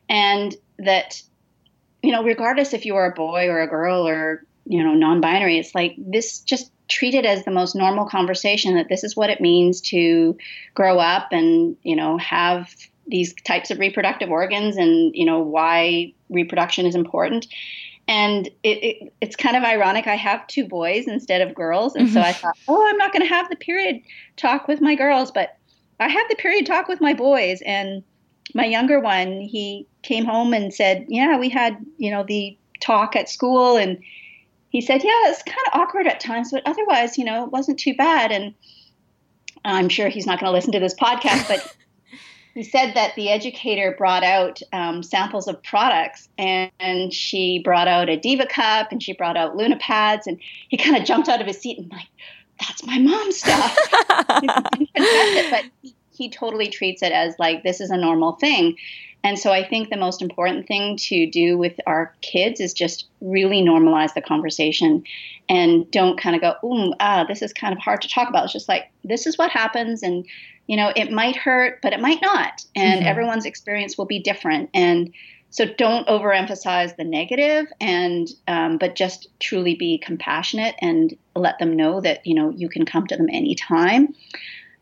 And 0.08 0.54
that, 0.80 1.22
you 2.02 2.10
know, 2.10 2.24
regardless 2.24 2.74
if 2.74 2.84
you 2.84 2.96
are 2.96 3.10
a 3.10 3.14
boy 3.14 3.48
or 3.48 3.60
a 3.60 3.68
girl 3.68 4.06
or, 4.06 4.44
you 4.66 4.82
know, 4.82 4.94
non 4.94 5.20
binary, 5.20 5.58
it's 5.58 5.74
like 5.74 5.94
this 5.96 6.40
just 6.40 6.70
treat 6.88 7.14
it 7.14 7.26
as 7.26 7.44
the 7.44 7.50
most 7.50 7.74
normal 7.74 8.06
conversation 8.06 8.74
that 8.74 8.88
this 8.88 9.02
is 9.02 9.16
what 9.16 9.30
it 9.30 9.40
means 9.40 9.80
to 9.80 10.36
grow 10.74 10.98
up 10.98 11.28
and 11.32 11.76
you 11.82 11.96
know 11.96 12.16
have 12.18 12.74
these 13.08 13.34
types 13.44 13.70
of 13.70 13.78
reproductive 13.78 14.30
organs 14.30 14.76
and 14.76 15.14
you 15.14 15.24
know 15.24 15.40
why 15.40 16.12
reproduction 16.28 16.86
is 16.86 16.94
important. 16.94 17.46
And 18.08 18.46
it, 18.62 18.84
it, 18.84 19.14
it's 19.20 19.34
kind 19.34 19.56
of 19.56 19.64
ironic 19.64 20.06
i 20.06 20.14
have 20.14 20.46
two 20.46 20.64
boys 20.64 21.06
instead 21.08 21.40
of 21.40 21.54
girls. 21.54 21.94
And 21.96 22.06
mm-hmm. 22.06 22.14
so 22.14 22.20
i 22.20 22.32
thought 22.32 22.56
oh 22.68 22.86
i'm 22.88 22.98
not 22.98 23.12
going 23.12 23.22
to 23.22 23.28
have 23.28 23.48
the 23.48 23.56
period 23.56 24.00
talk 24.36 24.68
with 24.68 24.80
my 24.80 24.94
girls 24.94 25.30
but 25.30 25.56
i 25.98 26.08
have 26.08 26.28
the 26.28 26.36
period 26.36 26.66
talk 26.66 26.88
with 26.88 27.00
my 27.00 27.14
boys. 27.14 27.62
And 27.62 28.02
my 28.54 28.64
younger 28.64 29.00
one 29.00 29.40
he 29.40 29.86
came 30.02 30.24
home 30.24 30.54
and 30.54 30.72
said 30.72 31.04
yeah 31.08 31.36
we 31.36 31.48
had 31.48 31.84
you 31.98 32.10
know 32.10 32.22
the 32.22 32.56
talk 32.80 33.16
at 33.16 33.28
school 33.28 33.76
and 33.76 33.98
he 34.70 34.80
said, 34.80 35.02
Yeah, 35.02 35.30
it's 35.30 35.42
kind 35.42 35.66
of 35.72 35.80
awkward 35.80 36.06
at 36.06 36.20
times, 36.20 36.50
but 36.52 36.62
otherwise, 36.66 37.18
you 37.18 37.24
know, 37.24 37.44
it 37.44 37.52
wasn't 37.52 37.78
too 37.78 37.94
bad. 37.94 38.32
And 38.32 38.54
I'm 39.64 39.88
sure 39.88 40.08
he's 40.08 40.26
not 40.26 40.40
going 40.40 40.48
to 40.48 40.54
listen 40.54 40.72
to 40.72 40.80
this 40.80 40.94
podcast, 40.94 41.48
but 41.48 41.76
he 42.54 42.62
said 42.62 42.94
that 42.94 43.14
the 43.16 43.30
educator 43.30 43.94
brought 43.96 44.24
out 44.24 44.60
um, 44.72 45.02
samples 45.02 45.48
of 45.48 45.62
products 45.62 46.28
and, 46.38 46.70
and, 46.80 47.12
she 47.12 47.58
brought 47.58 47.88
out 47.88 48.08
a 48.08 48.16
Diva 48.16 48.46
cup 48.46 48.92
and 48.92 49.02
she 49.02 49.12
brought 49.12 49.36
out 49.36 49.56
Luna 49.56 49.76
pads. 49.76 50.26
And 50.26 50.40
he 50.68 50.76
kind 50.76 50.96
of 50.96 51.04
jumped 51.04 51.28
out 51.28 51.40
of 51.40 51.46
his 51.46 51.60
seat 51.60 51.78
and, 51.78 51.90
like, 51.90 52.08
that's 52.58 52.86
my 52.86 52.98
mom's 52.98 53.38
stuff. 53.38 53.76
it, 54.10 55.50
but 55.50 55.64
he, 55.82 55.94
he 56.10 56.30
totally 56.30 56.68
treats 56.68 57.02
it 57.02 57.12
as 57.12 57.34
like 57.38 57.62
this 57.62 57.80
is 57.80 57.90
a 57.90 57.96
normal 57.96 58.32
thing. 58.32 58.76
And 59.26 59.40
so 59.40 59.50
I 59.50 59.66
think 59.68 59.90
the 59.90 59.96
most 59.96 60.22
important 60.22 60.68
thing 60.68 60.96
to 60.98 61.28
do 61.28 61.58
with 61.58 61.80
our 61.84 62.14
kids 62.22 62.60
is 62.60 62.72
just 62.72 63.08
really 63.20 63.60
normalize 63.60 64.14
the 64.14 64.22
conversation 64.22 65.02
and 65.48 65.90
don't 65.90 66.16
kind 66.16 66.36
of 66.36 66.42
go, 66.42 66.54
ooh, 66.64 66.94
ah, 67.00 67.24
this 67.24 67.42
is 67.42 67.52
kind 67.52 67.72
of 67.72 67.80
hard 67.80 68.02
to 68.02 68.08
talk 68.08 68.28
about. 68.28 68.44
It's 68.44 68.52
just 68.52 68.68
like, 68.68 68.88
this 69.02 69.26
is 69.26 69.36
what 69.36 69.50
happens. 69.50 70.04
And, 70.04 70.24
you 70.68 70.76
know, 70.76 70.92
it 70.94 71.10
might 71.10 71.34
hurt, 71.34 71.82
but 71.82 71.92
it 71.92 71.98
might 71.98 72.22
not. 72.22 72.64
And 72.76 73.00
mm-hmm. 73.00 73.08
everyone's 73.08 73.46
experience 73.46 73.98
will 73.98 74.04
be 74.04 74.20
different. 74.20 74.70
And 74.72 75.12
so 75.50 75.64
don't 75.64 76.06
overemphasize 76.06 76.94
the 76.94 77.02
negative 77.02 77.66
and, 77.80 78.28
um, 78.46 78.78
but 78.78 78.94
just 78.94 79.26
truly 79.40 79.74
be 79.74 79.98
compassionate 79.98 80.76
and 80.80 81.16
let 81.34 81.58
them 81.58 81.74
know 81.74 82.00
that, 82.00 82.24
you 82.24 82.34
know, 82.36 82.50
you 82.50 82.68
can 82.68 82.86
come 82.86 83.08
to 83.08 83.16
them 83.16 83.28
anytime 83.32 84.14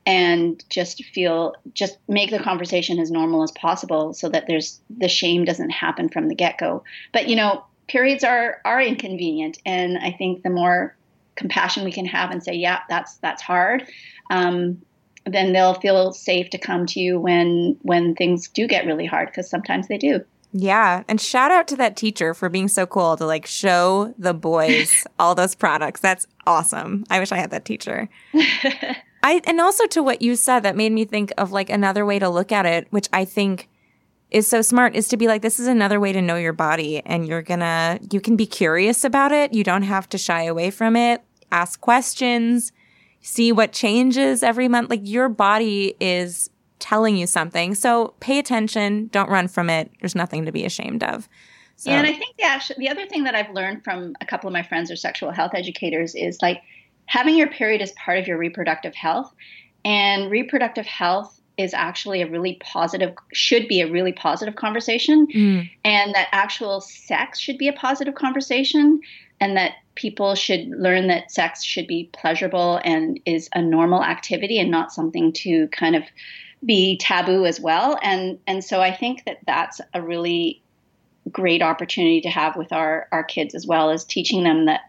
and 0.07 0.63
just 0.69 1.03
feel 1.05 1.55
just 1.73 1.99
make 2.09 2.31
the 2.31 2.39
conversation 2.39 2.99
as 2.99 3.11
normal 3.11 3.43
as 3.43 3.51
possible 3.53 4.13
so 4.13 4.29
that 4.29 4.47
there's 4.47 4.81
the 4.99 5.09
shame 5.09 5.45
doesn't 5.45 5.71
happen 5.71 6.09
from 6.09 6.29
the 6.29 6.35
get-go 6.35 6.83
but 7.13 7.29
you 7.29 7.37
know 7.37 7.65
periods 7.89 8.25
are 8.25 8.61
are 8.65 8.83
inconvenient 8.83 9.59
and 9.65 9.99
i 9.99 10.11
think 10.11 10.43
the 10.43 10.51
more 10.51 10.95
compassion 11.37 11.85
we 11.85 11.93
can 11.93 12.07
have 12.07 12.31
and 12.31 12.43
say 12.43 12.55
yeah 12.55 12.81
that's 12.89 13.17
that's 13.19 13.43
hard 13.43 13.87
um, 14.31 14.81
then 15.27 15.53
they'll 15.53 15.75
feel 15.75 16.13
safe 16.13 16.51
to 16.51 16.59
come 16.59 16.87
to 16.87 17.01
you 17.01 17.19
when 17.19 17.77
when 17.83 18.15
things 18.15 18.49
do 18.49 18.67
get 18.67 18.87
really 18.87 19.07
hard 19.07 19.29
because 19.29 19.49
sometimes 19.49 19.89
they 19.89 19.99
do 19.99 20.25
yeah. 20.57 21.03
And 21.09 21.21
shout 21.21 21.51
out 21.51 21.67
to 21.69 21.77
that 21.77 21.97
teacher 21.97 22.33
for 22.33 22.49
being 22.49 22.69
so 22.69 22.87
cool 22.87 23.17
to 23.17 23.27
like 23.27 23.45
show 23.45 24.15
the 24.17 24.33
boys 24.33 25.05
all 25.19 25.35
those 25.35 25.57
products. 25.57 26.01
That's 26.01 26.29
awesome. 26.47 27.05
I 27.11 27.19
wish 27.19 27.33
I 27.33 27.39
had 27.39 27.51
that 27.51 27.65
teacher. 27.65 28.09
I 29.25 29.41
and 29.45 29.59
also 29.59 29.87
to 29.87 30.03
what 30.03 30.21
you 30.21 30.37
said 30.37 30.61
that 30.61 30.77
made 30.77 30.93
me 30.93 31.07
think 31.07 31.33
of 31.39 31.51
like 31.51 31.71
another 31.71 32.05
way 32.05 32.19
to 32.19 32.29
look 32.29 32.53
at 32.53 32.67
it, 32.67 32.87
which 32.91 33.09
I 33.11 33.25
think 33.25 33.71
is 34.31 34.47
so 34.47 34.61
smart 34.61 34.95
is 34.95 35.09
to 35.09 35.17
be 35.17 35.27
like 35.27 35.41
this 35.41 35.59
is 35.59 35.67
another 35.67 35.99
way 35.99 36.13
to 36.13 36.21
know 36.21 36.37
your 36.37 36.53
body 36.53 37.01
and 37.07 37.27
you're 37.27 37.41
gonna 37.41 37.99
you 38.13 38.21
can 38.21 38.37
be 38.37 38.47
curious 38.47 39.03
about 39.03 39.33
it. 39.33 39.55
You 39.55 39.65
don't 39.65 39.83
have 39.83 40.11
to 40.11 40.19
shy 40.19 40.43
away 40.43 40.71
from 40.71 40.95
it. 40.95 41.23
Ask 41.51 41.81
questions, 41.81 42.71
see 43.23 43.51
what 43.51 43.73
changes 43.73 44.43
every 44.43 44.69
month. 44.69 44.91
Like 44.91 45.01
your 45.03 45.31
body 45.31 45.97
is 46.01 46.51
telling 46.79 47.17
you 47.17 47.27
something. 47.27 47.75
So 47.75 48.13
pay 48.21 48.39
attention, 48.39 49.07
don't 49.07 49.31
run 49.31 49.49
from 49.49 49.71
it. 49.71 49.91
There's 50.01 50.15
nothing 50.15 50.45
to 50.45 50.53
be 50.53 50.67
ashamed 50.67 51.03
of. 51.03 51.31
So. 51.77 51.91
Yeah, 51.91 51.99
and 51.99 52.07
I 52.07 52.13
think 52.13 52.37
the 52.37 52.75
the 52.77 52.91
other 52.91 53.07
thing 53.07 53.25
that 53.25 53.35
I've 53.35 53.51
learned 53.55 53.85
from 53.85 54.17
a 54.21 54.27
couple 54.27 54.49
of 54.49 54.53
my 54.53 54.63
friends 54.63 54.91
or 54.91 54.97
sexual 54.97 55.31
health 55.31 55.53
educators 55.55 56.15
is 56.15 56.39
like 56.43 56.63
having 57.07 57.37
your 57.37 57.49
period 57.49 57.81
is 57.81 57.93
part 57.93 58.19
of 58.19 58.27
your 58.27 58.39
reproductive 58.39 58.95
health. 58.95 59.33
And 59.85 60.31
reproductive 60.31 60.87
health 60.87 61.41
is 61.57 61.75
actually 61.75 62.23
a 62.23 62.31
really 62.31 62.59
positive, 62.65 63.15
should 63.33 63.69
be 63.69 63.81
a 63.81 63.91
really 63.91 64.13
positive 64.13 64.57
conversation. 64.57 65.27
Mm. 65.29 65.71
And 65.85 66.15
that 66.15 66.29
actual 66.33 66.81
sex 66.81 67.39
should 67.39 67.59
be 67.59 67.69
a 67.69 67.73
positive 67.73 68.15
conversation. 68.15 69.01
And 69.41 69.57
that 69.57 69.73
people 69.95 70.35
should 70.35 70.69
learn 70.69 71.07
that 71.09 71.31
sex 71.31 71.63
should 71.63 71.87
be 71.87 72.09
pleasurable 72.13 72.81
and 72.85 73.21
is 73.27 73.49
a 73.55 73.63
normal 73.63 74.03
activity 74.03 74.59
and 74.59 74.71
not 74.71 74.93
something 74.93 75.33
to 75.33 75.69
kind 75.69 75.95
of 75.95 76.03
be 76.65 76.97
taboo 76.97 77.45
as 77.45 77.61
well. 77.61 77.99
And, 78.03 78.39
and 78.47 78.65
so 78.65 78.81
I 78.81 78.95
think 78.95 79.25
that 79.27 79.39
that's 79.47 79.81
a 79.93 80.01
really 80.01 80.63
great 81.31 81.63
opportunity 81.63 82.21
to 82.23 82.31
have 82.31 82.57
with 82.57 82.73
our, 82.73 83.09
our 83.13 83.25
kids 83.25 83.55
as 83.55 83.67
well 83.67 83.91
as 83.91 84.05
teaching 84.05 84.45
them 84.45 84.67
that 84.67 84.83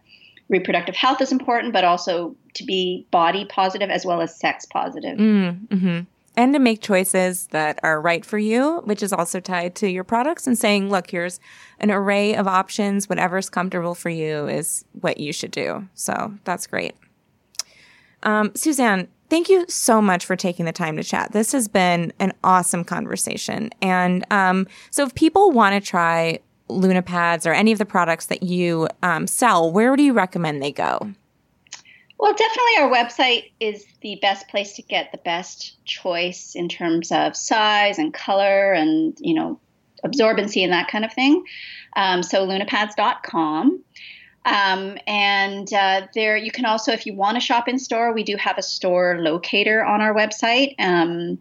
reproductive 0.49 0.95
health 0.95 1.21
is 1.21 1.31
important, 1.31 1.73
but 1.73 1.83
also 1.83 2.35
to 2.53 2.63
be 2.63 3.07
body 3.11 3.45
positive 3.45 3.89
as 3.89 4.05
well 4.05 4.21
as 4.21 4.39
sex 4.39 4.65
positive. 4.65 5.17
Mm, 5.17 5.67
mm-hmm. 5.67 5.99
And 6.37 6.53
to 6.53 6.59
make 6.59 6.81
choices 6.81 7.47
that 7.47 7.79
are 7.81 8.01
right 8.01 8.25
for 8.25 8.37
you, 8.37 8.81
which 8.83 9.01
is 9.01 9.13
also 9.13 9.39
tied 9.39 9.73
to 9.75 9.89
your 9.89 10.03
products 10.03 10.45
and 10.45 10.57
saying, 10.57 10.89
look, 10.89 11.09
here's 11.09 11.39
an 11.79 11.91
array 11.91 12.35
of 12.35 12.45
options. 12.45 13.07
Whatever's 13.07 13.49
comfortable 13.49 13.95
for 13.95 14.09
you 14.09 14.47
is 14.47 14.83
what 14.99 15.17
you 15.17 15.31
should 15.31 15.51
do. 15.51 15.87
So 15.93 16.33
that's 16.43 16.67
great. 16.67 16.93
Um, 18.23 18.51
Suzanne, 18.53 19.07
thank 19.29 19.47
you 19.47 19.65
so 19.69 20.01
much 20.01 20.25
for 20.25 20.35
taking 20.35 20.65
the 20.65 20.73
time 20.73 20.97
to 20.97 21.03
chat. 21.03 21.31
This 21.31 21.53
has 21.53 21.69
been 21.69 22.11
an 22.19 22.33
awesome 22.43 22.83
conversation. 22.83 23.69
And 23.81 24.25
um, 24.29 24.67
so 24.91 25.05
if 25.05 25.15
people 25.15 25.51
want 25.51 25.81
to 25.81 25.89
try 25.89 26.39
Luna 26.67 27.01
pads 27.01 27.45
or 27.45 27.53
any 27.53 27.71
of 27.71 27.77
the 27.77 27.85
products 27.85 28.27
that 28.27 28.43
you 28.43 28.87
um, 29.03 29.27
sell, 29.27 29.71
where 29.71 29.95
do 29.95 30.03
you 30.03 30.13
recommend 30.13 30.61
they 30.61 30.71
go? 30.71 30.99
Well, 32.17 32.33
definitely 32.33 32.77
our 32.79 32.89
website 32.89 33.51
is 33.59 33.85
the 34.01 34.17
best 34.21 34.47
place 34.47 34.73
to 34.73 34.81
get 34.81 35.11
the 35.11 35.17
best 35.19 35.83
choice 35.85 36.55
in 36.55 36.69
terms 36.69 37.11
of 37.11 37.35
size 37.35 37.99
and 37.99 38.13
color 38.13 38.71
and, 38.71 39.17
you 39.19 39.33
know, 39.33 39.59
absorbency 40.05 40.63
and 40.63 40.71
that 40.71 40.87
kind 40.87 41.03
of 41.03 41.13
thing. 41.13 41.43
Um, 41.95 42.23
so 42.23 42.47
lunapads.com. 42.47 43.83
Um, 44.45 44.97
and 45.07 45.73
uh, 45.73 46.07
there, 46.13 46.37
you 46.37 46.51
can 46.51 46.65
also, 46.65 46.91
if 46.91 47.05
you 47.05 47.15
want 47.15 47.35
to 47.35 47.41
shop 47.41 47.67
in 47.67 47.79
store, 47.79 48.13
we 48.13 48.23
do 48.23 48.37
have 48.37 48.57
a 48.57 48.61
store 48.61 49.17
locator 49.19 49.83
on 49.83 50.01
our 50.01 50.13
website. 50.13 50.75
Um, 50.79 51.39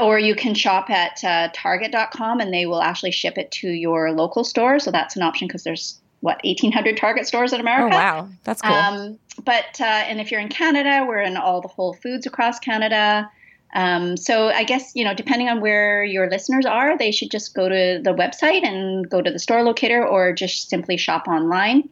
or 0.00 0.18
you 0.18 0.34
can 0.34 0.54
shop 0.54 0.90
at 0.90 1.22
uh, 1.24 1.48
target.com 1.52 2.40
and 2.40 2.52
they 2.52 2.66
will 2.66 2.82
actually 2.82 3.10
ship 3.10 3.36
it 3.36 3.50
to 3.50 3.68
your 3.68 4.12
local 4.12 4.44
store. 4.44 4.78
So 4.78 4.90
that's 4.90 5.16
an 5.16 5.22
option 5.22 5.48
because 5.48 5.64
there's 5.64 5.98
what 6.20 6.38
1800 6.44 6.96
target 6.96 7.26
stores 7.26 7.52
in 7.52 7.60
america? 7.60 7.96
Oh 7.96 7.98
wow. 7.98 8.28
That's 8.44 8.60
cool. 8.60 8.72
Um, 8.72 9.18
but 9.42 9.80
uh, 9.80 9.84
and 9.84 10.20
if 10.20 10.30
you're 10.30 10.40
in 10.40 10.50
canada 10.50 11.06
we're 11.08 11.22
in 11.22 11.36
all 11.36 11.60
the 11.62 11.68
whole 11.68 11.94
foods 11.94 12.26
across 12.26 12.58
canada. 12.58 13.30
Um, 13.72 14.16
so 14.16 14.48
i 14.48 14.64
guess 14.64 14.92
you 14.94 15.04
know 15.04 15.14
depending 15.14 15.48
on 15.48 15.60
where 15.60 16.04
your 16.04 16.28
listeners 16.28 16.66
are 16.66 16.98
they 16.98 17.10
should 17.10 17.30
just 17.30 17.54
go 17.54 17.68
to 17.68 18.00
the 18.02 18.12
website 18.12 18.64
and 18.66 19.08
go 19.08 19.22
to 19.22 19.30
the 19.30 19.38
store 19.38 19.62
locator 19.62 20.06
or 20.06 20.32
just 20.32 20.68
simply 20.68 20.96
shop 20.96 21.26
online. 21.26 21.88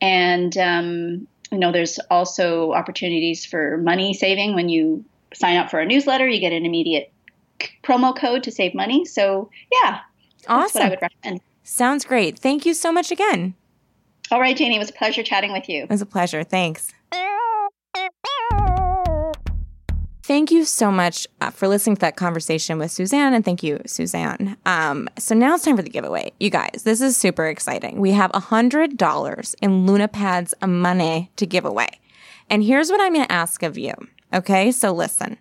And 0.00 0.56
um, 0.56 1.26
you 1.50 1.58
know, 1.58 1.72
there's 1.72 1.98
also 2.10 2.72
opportunities 2.72 3.44
for 3.44 3.78
money 3.78 4.12
saving 4.14 4.54
when 4.54 4.68
you 4.68 5.04
sign 5.34 5.56
up 5.56 5.70
for 5.70 5.80
a 5.80 5.86
newsletter. 5.86 6.28
You 6.28 6.40
get 6.40 6.52
an 6.52 6.66
immediate 6.66 7.12
promo 7.82 8.16
code 8.16 8.42
to 8.44 8.50
save 8.50 8.74
money. 8.74 9.04
So 9.04 9.50
yeah, 9.72 10.00
that's 10.46 10.48
what 10.48 10.50
I 10.50 10.64
Awesome. 10.64 10.90
would 10.90 11.02
recommend. 11.02 11.40
Sounds 11.62 12.04
great. 12.04 12.38
Thank 12.38 12.64
you 12.66 12.74
so 12.74 12.90
much 12.92 13.10
again. 13.10 13.54
All 14.30 14.40
right, 14.40 14.56
Janie, 14.56 14.76
it 14.76 14.78
was 14.78 14.90
a 14.90 14.94
pleasure 14.94 15.22
chatting 15.22 15.52
with 15.52 15.68
you. 15.68 15.84
It 15.84 15.90
was 15.90 16.02
a 16.02 16.06
pleasure. 16.06 16.44
Thanks. 16.44 16.92
Thank 20.22 20.50
you 20.50 20.66
so 20.66 20.90
much 20.92 21.26
uh, 21.40 21.48
for 21.48 21.68
listening 21.68 21.96
to 21.96 22.00
that 22.00 22.16
conversation 22.16 22.76
with 22.78 22.90
Suzanne, 22.90 23.32
and 23.32 23.42
thank 23.42 23.62
you, 23.62 23.80
Suzanne. 23.86 24.58
Um, 24.66 25.08
so 25.18 25.34
now 25.34 25.54
it's 25.54 25.64
time 25.64 25.74
for 25.74 25.82
the 25.82 25.88
giveaway. 25.88 26.32
You 26.38 26.50
guys, 26.50 26.82
this 26.84 27.00
is 27.00 27.16
super 27.16 27.46
exciting. 27.46 27.98
We 27.98 28.10
have 28.12 28.30
$100 28.32 29.54
in 29.62 29.86
LunaPads 29.86 30.52
money 30.68 31.30
to 31.36 31.46
give 31.46 31.64
away. 31.64 31.88
And 32.50 32.62
here's 32.62 32.90
what 32.90 33.00
I'm 33.00 33.14
going 33.14 33.24
to 33.24 33.32
ask 33.32 33.62
of 33.62 33.78
you. 33.78 33.94
Okay, 34.34 34.70
so 34.70 34.92
listen. 34.92 35.38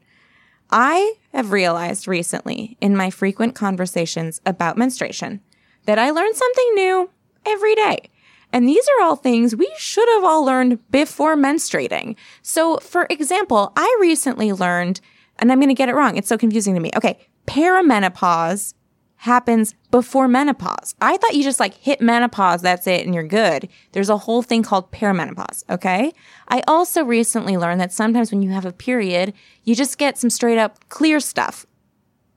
I 0.72 1.15
have 1.38 1.51
realized 1.51 2.07
recently 2.07 2.77
in 2.81 2.97
my 2.97 3.11
frequent 3.11 3.53
conversations 3.53 4.41
about 4.43 4.75
menstruation 4.75 5.39
that 5.85 5.99
I 5.99 6.09
learn 6.09 6.33
something 6.33 6.71
new 6.73 7.11
every 7.45 7.75
day. 7.75 8.09
And 8.51 8.67
these 8.67 8.83
are 8.88 9.03
all 9.03 9.15
things 9.15 9.55
we 9.55 9.71
should 9.77 10.09
have 10.15 10.23
all 10.23 10.43
learned 10.43 10.79
before 10.89 11.35
menstruating. 11.35 12.15
So, 12.41 12.77
for 12.77 13.05
example, 13.11 13.71
I 13.75 13.97
recently 14.01 14.51
learned, 14.51 14.99
and 15.38 15.51
I'm 15.51 15.59
going 15.59 15.69
to 15.69 15.75
get 15.75 15.89
it 15.89 15.95
wrong. 15.95 16.17
It's 16.17 16.27
so 16.27 16.39
confusing 16.39 16.73
to 16.73 16.79
me. 16.79 16.89
Okay. 16.95 17.19
Perimenopause 17.45 18.73
happens 19.18 19.74
before 19.91 20.28
menopause. 20.28 20.95
I 21.01 21.18
thought 21.18 21.36
you 21.36 21.43
just 21.43 21.59
like 21.59 21.74
hit 21.74 22.01
menopause, 22.01 22.61
that's 22.61 22.88
it, 22.88 23.05
and 23.05 23.13
you're 23.13 23.24
good. 23.24 23.68
There's 23.91 24.09
a 24.09 24.18
whole 24.18 24.41
thing 24.41 24.63
called 24.63 24.91
perimenopause, 24.91 25.63
okay? 25.70 26.13
I 26.47 26.63
also 26.68 27.03
recently 27.03 27.57
learned 27.57 27.82
that 27.82 27.91
sometimes 27.91 28.32
when 28.32 28.41
you 28.41 28.51
have 28.51 28.65
a 28.65 28.72
period, 28.72 29.34
you 29.63 29.76
just 29.76 29.97
get 29.97 30.18
some 30.18 30.30
straight 30.30 30.59
up 30.59 30.88
clear 30.89 31.20
stuff. 31.20 31.65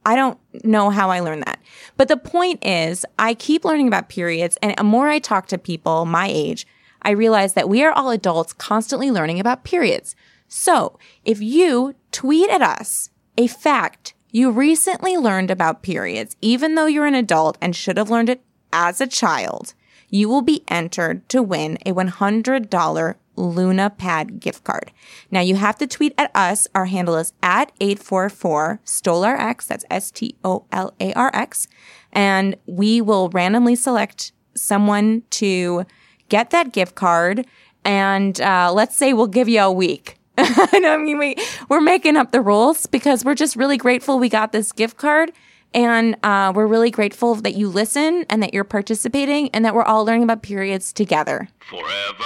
I 0.07 0.17
don't 0.17 0.39
know 0.65 0.89
how 0.89 1.11
I 1.11 1.21
learned 1.21 1.43
that. 1.43 1.61
But 1.99 2.09
the 2.09 2.17
point 2.17 2.65
is, 2.65 3.05
I 3.19 3.35
keep 3.35 3.65
learning 3.65 3.89
about 3.89 4.09
periods, 4.09 4.57
and 4.63 4.75
the 4.77 4.83
more 4.83 5.09
I 5.09 5.19
talk 5.19 5.47
to 5.49 5.59
people 5.59 6.07
my 6.07 6.29
age, 6.31 6.67
I 7.03 7.11
realize 7.11 7.53
that 7.55 7.69
we 7.69 7.85
are 7.85 7.93
all 7.93 8.11
adults 8.11 8.55
constantly 8.55 9.11
learning 9.11 9.39
about 9.39 9.65
periods. 9.65 10.17
So 10.49 10.99
if 11.25 11.41
you 11.41 11.95
tweet 12.11 12.51
at 12.51 12.63
us 12.63 13.11
a 13.37 13.47
fact 13.47 14.15
you 14.33 14.51
recently 14.51 15.17
learned 15.17 15.51
about 15.51 15.83
periods, 15.83 16.37
even 16.41 16.75
though 16.75 16.87
you're 16.87 17.07
an 17.07 17.15
adult 17.15 17.59
and 17.61 17.75
should 17.75 17.97
have 17.97 18.11
learned 18.11 18.29
it 18.29 18.43
as 18.73 19.01
a 19.01 19.07
child, 19.07 19.75
you 20.09 20.29
will 20.29 20.43
be 20.43 20.65
entered 20.69 21.29
to 21.29 21.43
win 21.43 21.79
a 21.87 21.93
$100 21.93 23.15
Luna 23.37 23.91
Pad 23.91 24.41
gift 24.41 24.65
card. 24.65 24.93
Now 25.31 25.41
you 25.41 25.55
have 25.57 25.79
to 25.79 25.87
tweet 25.87 26.15
at 26.19 26.31
us. 26.35 26.69
Our 26.75 26.87
handle 26.87 27.17
is 27.17 27.33
at 27.43 27.73
844 27.81 28.81
StolarX. 28.85 29.67
That's 29.67 29.85
S 29.91 30.11
T 30.11 30.37
O 30.45 30.67
L 30.71 30.95
A 31.01 31.13
R 31.15 31.31
X. 31.33 31.69
And 32.13 32.57
we 32.67 33.01
will 33.01 33.31
randomly 33.31 33.77
select 33.77 34.33
someone 34.55 35.23
to 35.31 35.87
get 36.29 36.51
that 36.51 36.73
gift 36.73 36.95
card. 36.95 37.47
And 37.85 38.41
uh, 38.41 38.73
let's 38.75 38.97
say 38.97 39.13
we'll 39.13 39.27
give 39.27 39.49
you 39.49 39.61
a 39.61 39.73
week. 39.73 40.20
I 40.85 40.97
mean, 40.97 41.19
we, 41.19 41.37
we're 41.69 41.81
making 41.81 42.17
up 42.17 42.33
the 42.33 42.41
rules 42.41 42.87
because 42.87 43.25
we're 43.25 43.35
just 43.35 43.57
really 43.57 43.77
grateful 43.77 44.19
we 44.19 44.29
got 44.29 44.53
this 44.53 44.73
gift 44.73 44.97
card. 44.97 45.33
And 45.73 46.17
uh, 46.25 46.53
we're 46.55 46.67
really 46.67 46.91
grateful 46.91 47.37
that 47.37 47.55
you 47.55 47.69
listen 47.69 48.27
and 48.29 48.43
that 48.43 48.53
you're 48.53 48.65
participating 48.65 49.51
and 49.51 49.65
that 49.65 49.75
we're 49.75 49.85
all 49.85 50.05
learning 50.05 50.25
about 50.25 50.43
periods 50.43 50.93
together. 50.93 51.49
Forever. 51.69 52.25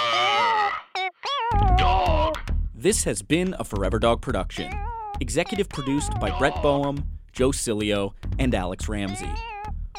Dog. 1.77 2.37
This 2.73 3.03
has 3.03 3.21
been 3.21 3.55
a 3.59 3.63
Forever 3.63 3.99
Dog 3.99 4.21
production. 4.21 4.73
Executive 5.19 5.69
produced 5.69 6.19
by 6.19 6.35
Brett 6.37 6.61
Boehm, 6.61 7.03
Joe 7.33 7.49
Cilio, 7.49 8.13
and 8.39 8.55
Alex 8.55 8.89
Ramsey. 8.89 9.29